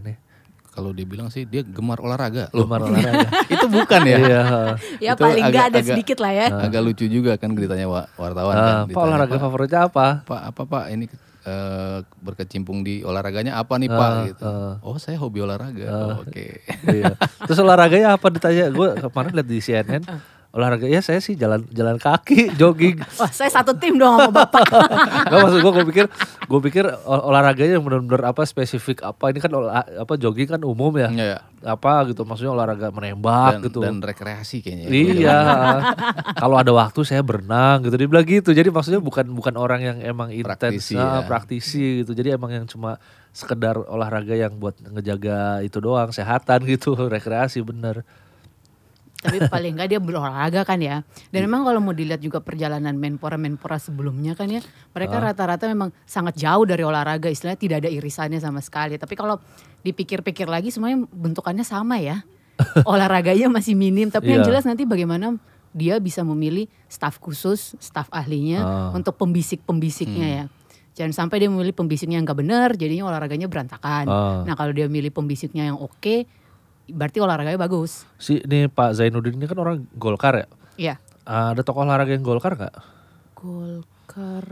Kalau 0.71 0.91
dibilang 0.91 1.29
sih 1.29 1.45
dia 1.45 1.61
gemar 1.61 1.99
olahraga. 1.99 2.47
Loh, 2.51 2.65
Gemar 2.65 2.81
olahraga. 2.87 3.27
itu 3.47 3.67
bukan 3.67 4.01
ya? 4.03 4.17
Iya. 4.17 4.43
ya 5.05 5.13
Itu 5.13 5.21
paling 5.21 5.43
nggak 5.45 5.51
agak- 5.53 5.67
ada 5.67 5.77
agak- 5.77 5.89
sedikit 5.91 6.19
lah 6.19 6.33
ya. 6.33 6.47
Agak 6.61 6.81
lucu 6.81 7.05
juga 7.05 7.33
kan 7.35 7.51
ditanya 7.53 7.87
wa- 7.87 8.09
wartawan 8.15 8.53
Eh, 8.53 8.59
kan. 8.59 8.75
Pak 8.77 8.87
ditanya, 8.87 9.05
olahraga 9.05 9.33
"Pak, 9.33 9.41
favoritnya 9.41 9.81
apa? 9.85 10.07
Pak 10.23 10.41
apa 10.47 10.63
Pak 10.65 10.85
ini 10.89 11.05
eh, 11.41 11.99
berkecimpung 12.19 12.81
di 12.81 13.01
olahraganya 13.01 13.57
apa 13.57 13.75
nih 13.75 13.89
Pak 13.89 14.07
Ah, 14.07 14.23
gitu. 14.25 14.43
ah. 14.43 14.73
Oh, 14.81 14.95
saya 14.95 15.17
hobi 15.17 15.41
olahraga. 15.41 15.87
Oh, 15.89 16.23
Oke. 16.23 16.61
Iya. 16.85 17.17
Terus 17.41 17.59
olahraganya 17.59 18.13
apa 18.13 18.27
ditanya? 18.29 18.69
Gue 18.69 18.93
kemarin 18.95 19.33
lihat 19.33 19.49
di 19.49 19.59
CNN. 19.59 20.03
Olahraga 20.51 20.83
ya 20.85 20.99
saya 20.99 21.23
sih 21.23 21.39
jalan 21.39 21.63
jalan 21.71 21.95
kaki, 21.95 22.51
jogging. 22.61 22.99
Wah 23.17 23.31
saya 23.31 23.47
satu 23.49 23.71
tim 23.73 23.95
dong 23.95 24.19
sama 24.19 24.35
bapak. 24.35 24.67
Gak 25.31 25.39
maksud 25.39 25.59
gue, 25.59 25.73
gue 25.73 25.87
pikir 25.89 26.07
gue 26.45 26.61
pikir 26.61 26.85
ol- 27.07 27.25
olahraganya 27.25 27.79
yang 27.79 27.87
benar-benar 27.87 28.35
apa 28.35 28.43
spesifik 28.43 29.07
apa 29.07 29.31
ini 29.31 29.39
kan 29.39 29.47
olah, 29.49 29.87
apa 29.87 30.19
jogging 30.19 30.51
kan 30.51 30.61
umum 30.61 30.91
ya. 30.99 31.07
Iya, 31.07 31.25
iya. 31.25 31.39
Apa 31.63 32.03
gitu 32.11 32.27
maksudnya 32.27 32.51
olahraga 32.51 32.91
menembak 32.91 33.63
Dan, 33.63 33.71
gitu. 33.71 33.79
dan 33.79 34.03
rekreasi 34.03 34.59
kayaknya. 34.59 34.87
ya. 34.87 34.91
Iya. 34.91 35.39
Kalau 36.35 36.59
ada 36.67 36.73
waktu 36.75 37.01
saya 37.07 37.23
berenang 37.23 37.87
gitu 37.87 37.95
dia 37.95 38.09
bilang 38.11 38.27
gitu. 38.27 38.51
Jadi 38.51 38.75
maksudnya 38.75 38.99
bukan 38.99 39.31
bukan 39.31 39.55
orang 39.55 39.81
yang 39.81 39.97
emang 40.03 40.35
intens, 40.35 40.51
Praktisi 40.83 40.99
ah, 40.99 41.23
ya. 41.23 41.31
praktisi 41.31 42.03
gitu. 42.03 42.11
Jadi 42.11 42.35
emang 42.35 42.51
yang 42.51 42.67
cuma 42.67 42.99
sekedar 43.31 43.79
olahraga 43.79 44.35
yang 44.35 44.59
buat 44.59 44.75
ngejaga 44.83 45.63
itu 45.63 45.79
doang, 45.79 46.11
sehatan 46.11 46.67
gitu, 46.67 46.99
rekreasi 46.99 47.63
bener. 47.63 48.03
Tapi 49.21 49.37
paling 49.47 49.77
nggak 49.77 49.89
dia 49.89 50.01
berolahraga 50.01 50.65
kan 50.65 50.81
ya. 50.81 51.05
Dan 51.29 51.45
memang 51.45 51.69
kalau 51.69 51.77
mau 51.79 51.93
dilihat 51.93 52.19
juga 52.19 52.41
perjalanan 52.41 52.97
menpora-menpora 52.97 53.77
sebelumnya 53.77 54.33
kan 54.33 54.49
ya, 54.49 54.65
mereka 54.91 55.21
rata-rata 55.21 55.69
memang 55.69 55.93
sangat 56.09 56.41
jauh 56.41 56.65
dari 56.65 56.81
olahraga, 56.81 57.29
istilahnya 57.29 57.61
tidak 57.61 57.77
ada 57.85 57.91
irisannya 57.93 58.41
sama 58.41 58.65
sekali. 58.65 58.97
Tapi 58.97 59.13
kalau 59.13 59.37
dipikir-pikir 59.81 60.49
lagi 60.49 60.73
semuanya 60.73 61.05
bentukannya 61.13 61.65
sama 61.65 62.01
ya. 62.01 62.25
Olahraganya 62.89 63.49
masih 63.49 63.77
minim, 63.77 64.09
tapi 64.09 64.33
yang 64.33 64.45
Iya. 64.45 64.49
jelas 64.53 64.65
nanti 64.65 64.85
bagaimana 64.85 65.37
dia 65.71 66.01
bisa 66.01 66.25
memilih 66.25 66.67
staf 66.89 67.21
khusus, 67.21 67.77
staf 67.77 68.09
ahlinya 68.11 68.61
Ah. 68.61 68.91
untuk 68.93 69.17
pembisik-pembisiknya 69.17 70.27
ya. 70.29 70.45
Jangan 70.97 71.13
sampai 71.15 71.41
dia 71.41 71.49
memilih 71.49 71.73
pembisiknya 71.73 72.21
yang 72.21 72.27
nggak 72.29 72.41
benar, 72.41 72.69
jadinya 72.77 73.09
olahraganya 73.09 73.49
berantakan. 73.49 74.05
Ah. 74.09 74.43
Nah 74.45 74.55
kalau 74.57 74.73
dia 74.73 74.89
milih 74.89 75.09
pembisiknya 75.09 75.69
yang 75.73 75.79
oke, 75.79 76.25
berarti 76.93 77.19
olahraganya 77.23 77.61
bagus. 77.61 78.05
Si 78.21 78.43
ini 78.43 78.67
Pak 78.67 78.99
Zainuddin 78.99 79.39
ini 79.39 79.47
kan 79.47 79.59
orang 79.59 79.87
Golkar 79.97 80.35
ya. 80.37 80.47
Iya. 80.77 80.95
Ada 81.27 81.63
tokoh 81.63 81.87
olahraga 81.87 82.13
yang 82.13 82.25
Golkar 82.27 82.57
nggak? 82.57 82.75
Golkar. 83.37 84.47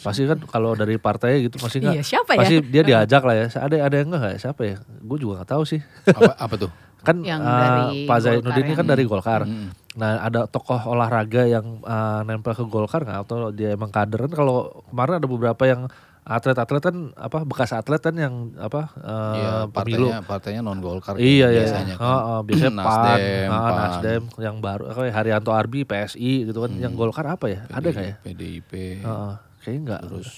Pasti 0.00 0.24
kan 0.24 0.40
kalau 0.48 0.72
dari 0.72 0.96
partai 0.96 1.44
gitu 1.44 1.60
pasti 1.60 1.84
nggak. 1.84 1.94
Iya, 2.00 2.02
siapa 2.02 2.32
ya? 2.36 2.40
Pasti 2.40 2.56
dia 2.64 2.82
diajak 2.82 3.22
lah 3.22 3.34
ya. 3.36 3.46
Ada 3.52 3.76
ada 3.84 3.94
yang 4.00 4.08
enggak 4.08 4.32
ya? 4.36 4.38
Siapa 4.48 4.62
ya? 4.64 4.76
Gue 5.04 5.18
juga 5.20 5.40
nggak 5.42 5.50
tahu 5.52 5.62
sih. 5.68 5.80
apa, 6.08 6.32
apa 6.36 6.54
tuh? 6.56 6.72
kan 7.06 7.16
Yang 7.24 7.40
dari 7.40 8.04
Pak 8.04 8.18
Zainuddin 8.20 8.64
ini 8.64 8.72
ya. 8.72 8.78
kan 8.80 8.86
dari 8.88 9.04
Golkar. 9.04 9.42
Mm. 9.44 9.68
Nah 9.96 10.22
ada 10.24 10.46
tokoh 10.48 10.80
olahraga 10.88 11.48
yang 11.48 11.84
ah, 11.84 12.24
nempel 12.24 12.56
ke 12.56 12.64
Golkar 12.64 13.04
nggak 13.04 13.28
atau 13.28 13.52
dia 13.52 13.76
emang 13.76 13.92
kader 13.92 14.28
kan? 14.28 14.32
Kalau 14.32 14.84
kemarin 14.88 15.20
ada 15.20 15.28
beberapa 15.28 15.62
yang 15.68 15.88
atlet-atlet 16.22 16.82
kan 16.82 16.96
apa 17.12 17.42
bekas 17.42 17.72
atlet 17.72 17.98
kan 17.98 18.12
yang 18.12 18.34
apa 18.54 18.92
eh, 18.94 19.34
Iya, 19.36 19.52
pemilu. 19.66 20.08
partainya 20.08 20.18
partainya 20.22 20.60
non 20.60 20.78
Golkar 20.78 21.16
Iya 21.16 21.48
iya. 21.48 21.64
biasanya 21.64 21.94
kan. 21.96 22.06
Heeh, 22.06 22.38
biasanya 22.44 22.72
PAN, 22.76 22.84
Nasdem, 22.84 23.48
ah, 23.50 23.60
PAN. 23.62 23.78
Nasdem 23.78 24.22
yang 24.38 24.56
baru 24.58 24.84
apa 24.86 25.00
ya, 25.04 25.12
Haryanto 25.12 25.50
Arbi 25.50 25.80
PSI 25.82 26.32
gitu 26.44 26.58
kan. 26.60 26.72
Yang 26.72 26.92
Golkar 26.94 27.26
apa 27.26 27.46
ya? 27.46 27.60
Ada 27.68 27.88
nggak 27.88 28.06
ya? 28.06 28.14
PDIP. 28.20 28.72
Heeh, 29.00 29.32
kayaknya 29.60 29.80
enggak. 29.80 30.00
Terus 30.06 30.30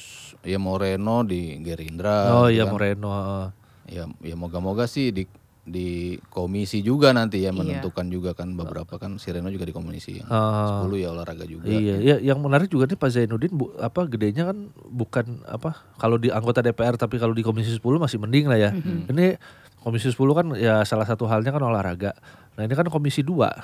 ya 0.42 0.58
Moreno 0.58 1.16
di 1.22 1.42
Gerindra. 1.58 2.30
Oh 2.32 2.46
gitu 2.46 2.54
iya 2.54 2.64
kan. 2.64 2.72
Moreno. 2.72 3.10
heeh. 3.10 3.46
Ya 3.92 4.04
ya 4.22 4.34
moga-moga 4.34 4.86
sih 4.86 5.10
di 5.10 5.26
di 5.62 6.18
komisi 6.26 6.82
juga 6.82 7.14
nanti 7.14 7.38
Iya. 7.38 7.54
ya 7.54 7.54
menentukan 7.54 8.10
juga 8.10 8.34
kan 8.34 8.50
beberapa 8.50 8.98
kan 8.98 9.14
si 9.16 9.30
Reno 9.30 9.46
juga 9.46 9.62
di 9.62 9.70
komisi 9.70 10.18
yang 10.18 10.26
Ah. 10.26 10.82
10 10.82 10.98
ya 10.98 11.14
olahraga 11.14 11.46
juga. 11.46 11.70
Iya, 11.70 12.02
iya, 12.02 12.16
yang 12.18 12.42
menarik 12.42 12.66
juga 12.66 12.84
nih 12.84 12.98
Pak 12.98 13.08
Zainuddin 13.08 13.52
bu, 13.52 13.70
apa 13.76 14.02
gedenya 14.04 14.50
kan 14.50 14.58
bukan 14.84 15.46
apa 15.46 15.86
kalau 15.96 16.18
di 16.18 16.28
anggota 16.28 16.58
DPR 16.60 16.98
tapi 16.98 17.16
kalau 17.16 17.30
di 17.30 17.40
Komisi 17.40 17.70
10 17.70 17.78
masih 17.96 18.18
mending 18.18 18.46
lah 18.46 18.58
ya. 18.58 18.70
Ini 19.06 19.38
Komisi 19.78 20.10
10 20.10 20.18
kan 20.32 20.46
ya 20.52 20.82
salah 20.82 21.06
satu 21.06 21.30
halnya 21.30 21.50
kan 21.50 21.62
olahraga. 21.62 22.10
Nah, 22.54 22.62
ini 22.62 22.74
kan 22.74 22.86
Komisi 22.86 23.22
2. 23.22 23.54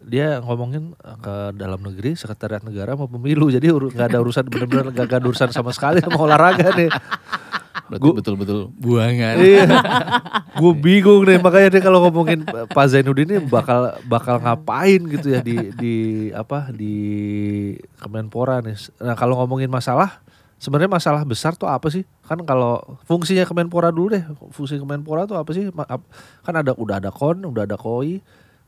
Dia 0.00 0.38
ngomongin 0.38 0.94
eh, 0.94 1.16
ke 1.18 1.34
dalam 1.52 1.82
negeri, 1.82 2.14
sekretariat 2.14 2.62
negara 2.62 2.94
mau 2.94 3.10
pemilu. 3.10 3.50
Jadi 3.50 3.66
nggak 3.66 4.06
ada 4.08 4.22
urusan 4.22 4.46
bener-bener 4.46 4.94
gak 4.94 5.10
ada 5.10 5.26
urusan 5.26 5.50
sama 5.50 5.74
sekali 5.74 5.98
sama 5.98 6.22
olahraga 6.22 6.70
nih. 6.72 6.86
Berarti 7.88 8.08
betul-betul 8.14 8.68
buangan. 8.74 9.34
iya. 9.40 9.64
Gue 10.58 10.72
bingung 10.74 11.22
nih 11.22 11.38
makanya 11.38 11.68
nih 11.70 11.82
kalau 11.82 12.02
ngomongin 12.02 12.42
Pak 12.44 12.86
Zainuddin 12.90 13.30
ini 13.30 13.38
bakal 13.40 13.94
bakal 14.04 14.36
ngapain 14.36 14.98
gitu 15.06 15.30
ya 15.30 15.38
di 15.38 15.70
di 15.72 15.94
apa 16.34 16.68
di 16.68 16.94
Kemenpora 17.96 18.58
nih. 18.58 18.74
Nah, 18.98 19.14
kalau 19.14 19.38
ngomongin 19.38 19.70
masalah 19.70 20.18
sebenarnya 20.58 20.90
masalah 20.90 21.22
besar 21.22 21.54
tuh 21.54 21.70
apa 21.70 21.86
sih? 21.88 22.02
Kan 22.26 22.42
kalau 22.42 22.82
fungsinya 23.04 23.46
Kemenpora 23.46 23.88
dulu 23.88 24.12
deh. 24.12 24.24
Fungsi 24.50 24.76
Kemenpora 24.76 25.24
tuh 25.24 25.38
apa 25.38 25.50
sih? 25.50 25.70
Kan 26.42 26.54
ada 26.54 26.74
udah 26.74 26.98
ada 26.98 27.10
KON, 27.10 27.46
udah 27.46 27.62
ada 27.62 27.78
KOI, 27.78 28.18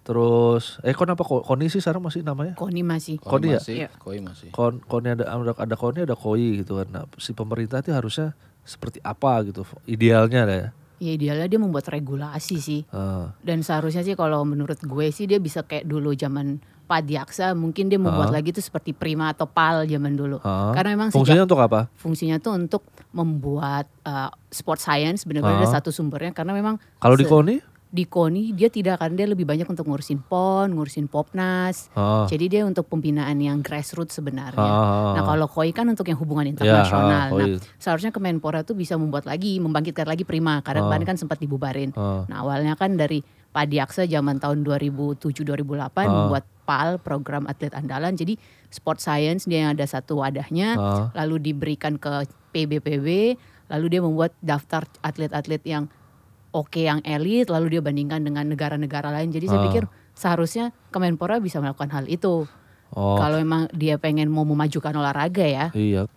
terus 0.01 0.79
eh 0.81 0.95
KON 0.95 1.11
apa 1.11 1.23
Ko- 1.23 1.43
KONI 1.43 1.67
sih 1.67 1.83
sekarang 1.83 2.01
masih 2.01 2.23
namanya? 2.23 2.55
Koni 2.55 2.87
masih. 2.87 3.19
Koi 3.19 3.31
Koni 3.37 3.47
ya? 3.51 3.59
masih, 3.59 3.75
Iya. 3.77 3.89
koi 3.99 4.19
masih. 4.23 4.49
Kon 4.51 4.79
KONI 4.79 5.19
ada 5.19 5.25
ada, 5.27 5.53
ada 5.53 5.77
KONI 5.77 6.07
ada 6.07 6.15
KOI 6.15 6.63
gitu 6.63 6.79
kan. 6.79 6.89
Nah, 6.89 7.05
si 7.17 7.35
pemerintah 7.35 7.83
itu 7.83 7.91
harusnya 7.91 8.33
seperti 8.63 9.01
apa 9.03 9.41
gitu 9.43 9.65
idealnya 9.83 10.45
lah 10.47 10.71
ya. 11.01 11.09
Ya 11.09 11.17
idealnya 11.17 11.49
dia 11.49 11.57
membuat 11.57 11.89
regulasi 11.89 12.61
sih. 12.61 12.81
Ah. 12.93 13.33
Dan 13.41 13.65
seharusnya 13.65 14.05
sih 14.05 14.13
kalau 14.13 14.45
menurut 14.45 14.77
gue 14.77 15.07
sih 15.09 15.25
dia 15.25 15.41
bisa 15.41 15.65
kayak 15.65 15.89
dulu 15.89 16.13
zaman 16.13 16.61
Pak 16.85 17.07
Diaksa 17.07 17.55
mungkin 17.55 17.87
dia 17.87 17.97
membuat 17.97 18.29
Ah. 18.29 18.37
lagi 18.37 18.51
tuh 18.51 18.61
seperti 18.61 18.91
Prima 18.93 19.31
atau 19.31 19.47
PAL 19.47 19.87
zaman 19.87 20.13
dulu. 20.13 20.43
Ah. 20.43 20.77
Karena 20.77 20.93
memang 20.93 21.09
fungsinya 21.09 21.47
untuk 21.47 21.57
apa? 21.59 21.89
fungsinya 21.97 22.37
tuh 22.37 22.53
untuk 22.53 22.83
membuat 23.11 23.89
uh, 24.03 24.29
sport 24.49 24.77
science 24.77 25.23
benar-benar 25.25 25.63
ada 25.63 25.69
Ah. 25.71 25.75
satu 25.79 25.89
sumbernya 25.89 26.31
karena 26.31 26.53
memang 26.53 26.77
Kalau 26.99 27.15
di 27.15 27.25
KONI? 27.25 27.57
Di 27.91 28.07
KONI 28.07 28.55
dia 28.55 28.71
tidak 28.71 29.03
akan 29.03 29.19
dia 29.19 29.27
lebih 29.27 29.43
banyak 29.43 29.67
untuk 29.67 29.83
ngurusin 29.83 30.23
PON, 30.23 30.79
ngurusin 30.79 31.11
Popnas. 31.11 31.91
Ah. 31.99 32.23
Jadi 32.31 32.47
dia 32.47 32.63
untuk 32.63 32.87
pembinaan 32.87 33.35
yang 33.43 33.67
grassroots 33.67 34.15
sebenarnya. 34.15 34.63
Ah. 34.63 35.19
Nah 35.19 35.23
kalau 35.27 35.51
KOI 35.51 35.75
kan 35.75 35.91
untuk 35.91 36.07
yang 36.07 36.15
hubungan 36.23 36.47
internasional. 36.47 37.03
ah, 37.03 37.11
nah 37.11 37.23
KOI. 37.35 37.59
seharusnya 37.83 38.15
Kemenpora 38.15 38.63
tuh 38.63 38.79
bisa 38.79 38.95
membuat 38.95 39.27
lagi, 39.27 39.59
membangkitkan 39.59 40.07
lagi 40.07 40.23
Prima. 40.23 40.63
Karena 40.63 40.87
kemarin 40.87 41.07
kan 41.11 41.19
sempat 41.19 41.43
dibubarin. 41.43 41.91
Ah. 41.99 42.23
Nah 42.31 42.47
awalnya 42.47 42.79
kan 42.79 42.95
dari 42.95 43.27
Pak 43.51 43.67
Diaksa 43.67 44.07
zaman 44.07 44.39
tahun 44.39 44.63
2007-2008 44.63 46.07
Ah. 46.07 46.07
membuat 46.07 46.45
PAL 46.63 47.03
program 47.03 47.51
atlet 47.51 47.75
andalan. 47.75 48.15
Jadi 48.15 48.39
sport 48.71 49.03
science 49.03 49.51
dia 49.51 49.67
yang 49.67 49.75
ada 49.75 49.83
satu 49.83 50.23
wadahnya, 50.23 50.79
Ah. 50.79 51.05
lalu 51.19 51.43
diberikan 51.51 51.99
ke 51.99 52.23
PBPB, 52.55 53.35
lalu 53.67 53.87
dia 53.91 54.01
membuat 54.03 54.31
daftar 54.39 54.87
atlet-atlet 55.03 55.63
yang 55.67 55.91
oke 56.51 56.81
yang 56.81 56.99
elit, 57.03 57.47
lalu 57.47 57.73
dia 57.73 57.81
bandingkan 57.81 58.21
dengan 58.21 58.45
negara-negara 58.45 59.11
lain. 59.11 59.29
Jadi 59.29 59.47
saya 59.47 59.61
Ah. 59.61 59.67
pikir 59.67 59.85
seharusnya 60.13 60.71
Kemenpora 60.89 61.39
bisa 61.39 61.59
melakukan 61.59 61.91
hal 61.91 62.05
itu. 62.07 62.45
Oh, 62.91 63.15
Kalau 63.15 63.39
memang 63.39 63.71
dia 63.71 63.97
pengen 63.97 64.27
mau 64.27 64.43
memajukan 64.43 64.91
olahraga 64.93 65.43
ya. 65.43 65.67
iya. 65.73 66.11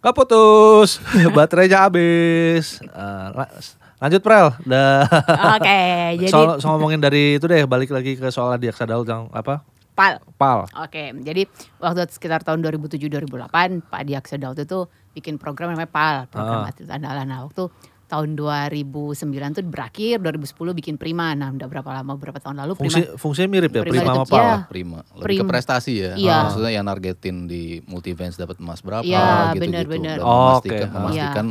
Gak 0.00 0.12
putus, 0.12 1.00
baterainya 1.36 1.88
habis. 1.88 2.76
Eh, 2.82 2.88
la- 3.32 3.52
lanjut 3.98 4.20
Prel. 4.20 4.52
Oke, 5.56 5.80
jadi 6.20 6.28
soal, 6.28 6.60
soal 6.60 6.76
ngomongin 6.76 7.00
dari 7.00 7.38
itu 7.38 7.46
deh, 7.46 7.64
balik 7.64 7.88
lagi 7.88 8.12
ke 8.14 8.28
soal 8.28 8.52
Adiaksa 8.52 8.84
Daud 8.84 9.06
yang 9.06 9.32
apa? 9.32 9.64
PAL. 9.94 10.18
Pal. 10.34 10.66
Oke, 10.76 11.14
jadi 11.22 11.46
waktu 11.78 12.10
sekitar 12.10 12.42
tahun 12.42 12.60
2007-2008 12.60 13.48
Pak 13.86 14.02
Diaksa 14.02 14.36
Daud 14.36 14.58
itu 14.58 14.84
bikin 15.14 15.38
program 15.38 15.70
namanya 15.70 15.86
PAL, 15.86 16.26
program 16.26 16.60
Ah. 16.60 16.68
atlet 16.68 16.90
andalan. 16.90 17.24
Nah, 17.24 17.46
waktu 17.46 17.70
tahun 18.14 18.38
2009 18.38 19.18
tuh 19.50 19.64
berakhir, 19.66 20.22
2010 20.22 20.54
bikin 20.72 20.94
Prima. 20.94 21.34
Nah, 21.34 21.50
udah 21.50 21.66
berapa 21.66 21.90
lama, 21.90 22.14
berapa 22.14 22.38
tahun 22.38 22.62
lalu 22.62 22.78
Prima 22.78 22.94
Fungsi, 22.94 23.02
fungsinya 23.18 23.48
mirip 23.50 23.70
ya, 23.70 23.82
Prima 23.82 23.90
Prima 23.98 24.06
sama 24.06 24.22
itu- 24.22 24.30
Pal. 24.30 24.38
iya. 24.40 24.56
Prima. 24.64 24.98
Lebih 25.02 25.18
ke 25.18 25.24
Prim- 25.42 25.50
prestasi 25.50 25.92
ya. 25.98 26.12
Iya. 26.14 26.36
Maksudnya 26.46 26.70
yang 26.70 26.84
nargetin 26.86 27.36
di 27.44 27.62
multi 27.84 28.14
events 28.14 28.38
dapat 28.38 28.56
emas 28.58 28.78
berapa 28.78 29.02
Iya, 29.02 29.50
gitu 29.52 29.62
benar-benar. 29.66 30.16
Dan 30.16 30.24
Oh, 30.24 30.38
memastikan, 30.54 30.86
oke. 30.86 30.94
memastikan 30.94 31.46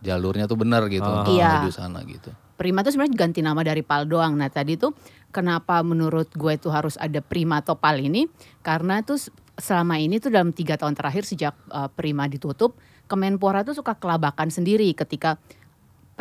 jalurnya 0.00 0.44
tuh 0.44 0.58
benar 0.58 0.82
gitu 0.88 1.06
Ah. 1.06 1.22
untuk 1.22 1.32
Iya. 1.32 1.50
menuju 1.62 1.70
sana 1.70 2.02
gitu. 2.02 2.30
Prima 2.52 2.82
tuh 2.82 2.90
sebenarnya 2.90 3.14
ganti 3.16 3.40
nama 3.40 3.60
dari 3.60 3.80
PAL 3.80 4.06
doang. 4.06 4.34
Nah 4.34 4.46
tadi 4.46 4.74
tuh 4.74 4.94
kenapa 5.28 5.82
menurut 5.82 6.30
gue 6.32 6.54
tuh 6.56 6.70
harus 6.70 6.94
ada 6.96 7.18
Prima 7.18 7.58
atau 7.58 7.74
PAL 7.74 8.02
ini? 8.02 8.26
Karena 8.60 9.02
tuh 9.02 9.18
selama 9.52 9.96
ini 9.96 10.18
tuh 10.18 10.30
dalam 10.30 10.50
tiga 10.50 10.74
tahun 10.74 10.94
terakhir 10.94 11.22
sejak 11.22 11.54
uh, 11.68 11.86
Prima 11.88 12.26
ditutup, 12.26 12.74
Kemenpora 13.02 13.60
tuh 13.60 13.74
suka 13.74 13.92
kelabakan 13.92 14.48
sendiri 14.48 14.88
ketika 14.92 15.36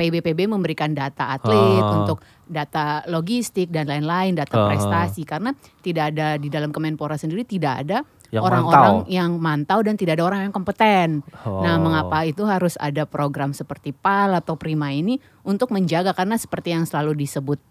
PBPB 0.01 0.49
memberikan 0.49 0.89
data 0.91 1.29
atlet 1.29 1.53
Ah. 1.77 2.01
untuk 2.01 2.17
data 2.49 3.05
logistik 3.05 3.69
dan 3.69 3.85
lain-lain, 3.85 4.33
data 4.33 4.57
Ah. 4.57 4.65
prestasi 4.67 5.21
karena 5.21 5.53
tidak 5.79 6.11
ada 6.11 6.41
di 6.41 6.49
dalam 6.49 6.73
Kemenpora 6.73 7.15
sendiri 7.15 7.45
tidak 7.45 7.85
ada 7.85 8.01
Yang 8.33 8.43
orang-orang 8.43 8.93
mantau. 8.97 9.11
yang 9.13 9.31
mantau 9.37 9.79
dan 9.85 9.95
tidak 9.95 10.17
ada 10.17 10.25
orang 10.25 10.41
yang 10.49 10.53
kompeten. 10.53 11.21
Nah, 11.45 11.77
Oh. 11.77 11.79
mengapa 11.79 12.25
itu 12.25 12.41
harus 12.43 12.73
ada 12.75 13.05
program 13.05 13.53
seperti 13.53 13.93
PAL 13.93 14.33
atau 14.33 14.57
Prima 14.57 14.89
ini 14.89 15.15
untuk 15.43 15.69
menjaga 15.69 16.11
karena 16.11 16.33
seperti 16.35 16.73
yang 16.73 16.83
selalu 16.83 17.13
disebut 17.15 17.61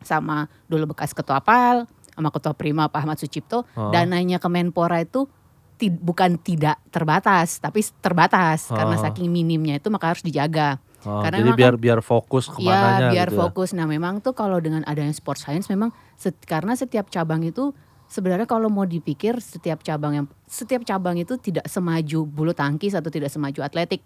sama 0.00 0.46
dulu 0.66 0.90
bekas 0.90 1.14
ketua 1.14 1.38
PAL 1.38 1.86
sama 2.10 2.34
ketua 2.34 2.50
Prima 2.50 2.90
Pak 2.90 2.98
Ahmad 2.98 3.14
Sucipto, 3.16 3.62
Oh. 3.78 3.94
dananya 3.94 4.42
Kemenpora 4.42 4.98
itu 4.98 5.30
bukan 5.78 6.42
tidak 6.42 6.74
terbatas, 6.90 7.62
tapi 7.62 7.86
terbatas 8.02 8.66
karena 8.66 8.98
Oh. 8.98 9.02
saking 9.06 9.30
minimnya 9.30 9.78
itu 9.78 9.86
maka 9.86 10.10
harus 10.10 10.26
dijaga. 10.26 10.82
Oh, 11.06 11.22
Karena 11.22 11.38
jadi 11.38 11.50
biar 11.54 11.74
kan- 11.74 11.80
biar 11.80 11.98
fokus 12.02 12.50
ke 12.50 12.58
mananya 12.58 13.10
Iya, 13.10 13.14
biar 13.14 13.28
gitu 13.30 13.36
ya. 13.36 13.40
fokus. 13.46 13.70
Nah, 13.70 13.86
memang 13.86 14.18
tuh 14.18 14.34
kalau 14.34 14.58
dengan 14.58 14.82
adanya 14.82 15.14
sport 15.14 15.38
science 15.38 15.70
memang 15.70 15.90
set- 16.14 16.42
karena 16.42 16.74
setiap 16.74 17.06
cabang 17.06 17.42
itu 17.42 17.70
sebenarnya 18.08 18.44
kalau 18.44 18.66
mau 18.66 18.82
dipikir 18.82 19.38
setiap 19.38 19.80
cabang 19.80 20.12
yang 20.14 20.26
setiap 20.44 20.82
cabang 20.82 21.14
itu 21.14 21.36
tidak 21.36 21.66
semaju 21.66 22.24
bulu 22.24 22.50
tangkis 22.50 22.98
atau 22.98 23.08
tidak 23.08 23.30
semaju 23.30 23.62
atletik. 23.62 24.02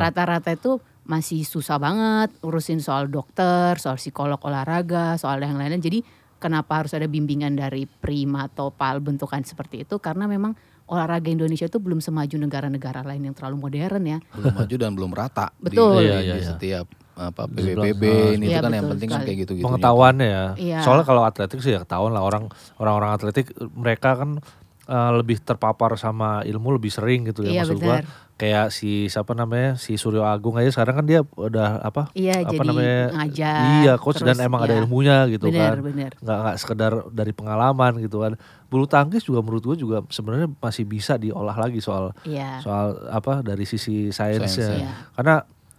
Rata-rata 0.00 0.48
itu 0.50 0.78
masih 1.04 1.44
susah 1.44 1.76
banget 1.76 2.32
urusin 2.40 2.80
soal 2.80 3.04
dokter, 3.06 3.76
soal 3.76 4.00
psikolog 4.00 4.40
olahraga, 4.40 5.20
soal 5.20 5.36
yang 5.38 5.60
lain-lain. 5.60 5.82
Jadi 5.82 6.00
kenapa 6.40 6.80
harus 6.80 6.96
ada 6.96 7.04
bimbingan 7.04 7.52
dari 7.52 7.84
Prima 7.84 8.48
atau 8.48 8.72
PAL 8.72 9.00
bentukan 9.00 9.44
seperti 9.44 9.84
itu? 9.84 10.00
Karena 10.00 10.24
memang 10.24 10.56
olahraga 10.84 11.28
Indonesia 11.32 11.64
itu 11.64 11.78
belum 11.80 11.98
semaju 11.98 12.36
negara-negara 12.36 13.00
lain 13.02 13.32
yang 13.32 13.34
terlalu 13.36 13.56
modern 13.56 14.04
ya. 14.04 14.18
Belum 14.36 14.52
maju 14.52 14.74
dan 14.76 14.90
belum 14.92 15.12
rata 15.16 15.46
Betul. 15.56 16.04
di, 16.04 16.08
Iya, 16.08 16.18
iya, 16.20 16.34
di 16.36 16.40
iya. 16.44 16.48
setiap 16.54 16.86
apa 17.14 17.46
PBB 17.46 18.02
ah, 18.02 18.34
ini 18.34 18.50
Iya, 18.50 18.58
itu 18.58 18.64
kan 18.66 18.72
yang 18.74 18.84
betul 18.84 18.92
penting 18.98 19.08
kan 19.08 19.20
kayak 19.22 19.38
gitu-gitu. 19.46 19.64
pengetahuannya 19.64 20.26
ya. 20.26 20.44
Iya. 20.58 20.78
Soalnya 20.82 21.06
kalau 21.06 21.22
atletik 21.22 21.62
sih 21.62 21.72
ya 21.72 21.80
ketahuan 21.86 22.10
lah 22.10 22.26
orang 22.26 22.50
orang-orang 22.76 23.10
atletik 23.14 23.54
mereka 23.72 24.18
kan 24.18 24.42
eh, 24.86 25.10
lebih 25.14 25.38
terpapar 25.38 25.94
sama 25.94 26.40
ilmu 26.42 26.74
lebih 26.74 26.88
sering 26.88 27.24
gitu 27.26 27.42
ya 27.42 27.50
Iya, 27.50 27.62
maksud 27.64 27.80
gua. 27.80 27.98
Kayak 28.34 28.68
si 28.68 29.06
siapa 29.06 29.30
namanya 29.30 29.78
si 29.78 29.94
Suryo 29.94 30.22
Agung 30.22 30.58
aja 30.58 30.66
sekarang 30.68 30.98
kan 30.98 31.06
dia 31.06 31.22
udah 31.22 31.78
apa? 31.80 32.10
Iya, 32.12 32.42
apa 32.42 32.50
jadi 32.50 32.66
namanya? 32.66 33.00
ngajar, 33.14 33.58
Iya, 33.78 33.92
coach 33.94 34.18
dan 34.18 34.34
terus, 34.34 34.42
emang 34.42 34.60
ada 34.60 34.74
ya. 34.74 34.80
ilmunya 34.82 35.16
gitu 35.28 35.46
Benar, 35.46 35.78
kan. 35.78 35.86
benar. 35.86 36.10
Nggak 36.18 36.38
nggak 36.42 36.56
sekedar 36.58 36.92
dari 37.08 37.30
pengalaman 37.30 37.92
gitu 37.98 38.18
kan. 38.18 38.34
Bulu 38.66 38.84
tangkis 38.84 39.22
juga 39.22 39.38
menurut 39.38 39.62
gua 39.62 39.76
juga 39.76 39.96
sebenarnya 40.08 40.50
masih 40.50 40.82
bisa 40.82 41.14
diolah 41.14 41.54
lagi 41.54 41.78
soal 41.78 42.10
Iya. 42.26 42.58
soal 42.58 43.06
apa 43.06 43.38
dari 43.40 43.62
sisi 43.64 44.10
sainsnya. 44.10 44.50
Sainsnya. 44.50 44.78
Iya. 44.80 44.90
Karena 45.14 45.34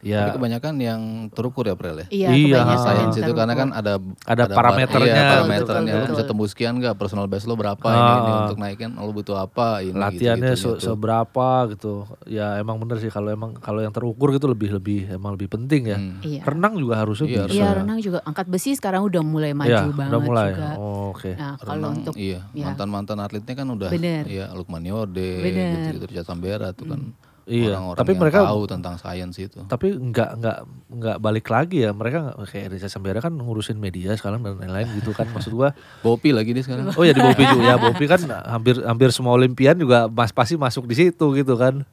Tapi 0.06 0.14
ya 0.14 0.30
kebanyakan 0.32 0.74
yang 0.78 1.02
terukur 1.34 1.66
ya 1.66 1.74
Prel 1.74 1.98
ya. 1.98 2.08
Iya, 2.08 2.30
Iya, 2.30 2.60
yang 2.62 3.10
itu 3.10 3.32
karena 3.34 3.54
kan 3.54 3.70
ada 3.74 3.98
Ada 4.22 4.44
parameternya. 4.48 5.02
iya, 5.04 5.18
Betul, 5.18 5.34
parameternya 5.42 5.82
betul, 5.82 5.98
Lu 5.98 6.06
bisa 6.06 6.14
betul. 6.16 6.30
tembus 6.30 6.50
sekian 6.52 6.74
enggak 6.78 6.94
personal 6.94 7.26
best 7.26 7.46
lo 7.46 7.58
berapa 7.58 7.82
Ah. 7.84 7.98
ini, 7.98 8.14
ini 8.22 8.32
untuk 8.46 8.58
naikin 8.60 8.92
lo 8.94 9.10
butuh 9.10 9.36
apa 9.36 9.82
ini 9.82 9.98
latihannya 9.98 10.54
gitu, 10.54 10.78
se- 10.78 10.86
seberapa 10.86 11.48
gitu. 11.68 12.06
Ya 12.24 12.56
emang 12.56 12.78
bener 12.78 12.98
sih 12.98 13.10
kalau 13.10 13.28
emang 13.28 13.58
kalau 13.58 13.82
yang 13.82 13.90
terukur 13.90 14.30
gitu 14.30 14.46
lebih 14.46 14.70
lebih 14.72 15.10
emang 15.10 15.34
lebih 15.34 15.50
penting 15.50 15.82
ya. 15.88 15.98
Hmm. 15.98 16.22
Iya. 16.22 16.42
Renang 16.46 16.78
juga 16.78 16.96
harusnya 16.98 17.26
Iya, 17.26 17.42
bisa. 17.44 17.52
Iya, 17.52 17.66
ya. 17.66 17.74
renang 17.76 17.98
juga 18.00 18.20
angkat 18.22 18.46
besi 18.46 18.70
sekarang 18.72 19.02
udah 19.04 19.22
mulai 19.22 19.52
maju 19.52 19.74
Iya, 19.74 19.90
banget 19.90 20.12
udah 20.12 20.22
mulai. 20.22 20.52
juga. 20.52 20.70
Oh, 20.78 20.94
Oke. 21.08 21.32
Nah, 21.34 21.56
kalau 21.58 21.74
Renang, 21.82 21.96
untuk 21.98 22.16
iya 22.16 22.40
ya. 22.52 22.66
mantan-mantan 22.68 23.18
atletnya 23.18 23.56
kan 23.56 23.68
udah 23.68 23.90
Bener. 23.90 24.24
ya 24.28 24.46
Lukman 24.52 24.84
Yode 24.84 25.32
Bener. 25.40 25.90
gitu-gitu 25.90 26.06
Richard 26.12 26.28
Sambera 26.28 26.70
tuh 26.70 26.86
kan 26.88 27.02
Iya, 27.46 27.78
orang-orang 27.78 28.00
tapi 28.02 28.12
yang 28.12 28.22
mereka- 28.22 28.42
tahu 28.42 28.62
tentang 28.66 28.96
sains 28.98 29.38
itu. 29.38 29.60
Tapi 29.64 29.88
nggak 29.94 30.30
nggak 30.42 30.58
nggak 30.92 31.18
balik 31.22 31.46
lagi 31.46 31.86
ya 31.86 31.94
mereka 31.94 32.34
kayak 32.42 32.74
Reza 32.74 32.90
Sambera 32.90 33.22
kan 33.22 33.32
ngurusin 33.32 33.78
media 33.78 34.14
sekarang 34.14 34.42
dan 34.42 34.58
lain-lain 34.58 34.90
gitu 34.98 35.14
kan 35.14 35.30
maksud 35.30 35.54
gua. 35.54 35.70
Bopi 36.02 36.34
lagi 36.34 36.52
dia 36.52 36.66
sekarang. 36.66 36.90
Oh 36.92 37.06
ya 37.06 37.14
di 37.14 37.22
Bopi 37.22 37.46
juga 37.46 37.64
ya 37.64 37.78
Bopi 37.78 38.06
kan 38.06 38.18
hampir 38.50 38.82
hampir 38.82 39.10
semua 39.10 39.34
Olimpian 39.34 39.78
juga 39.78 40.06
mas 40.08 40.30
pasti 40.30 40.58
masuk 40.58 40.86
di 40.86 40.98
situ 40.98 41.26
gitu 41.34 41.54
kan. 41.54 41.86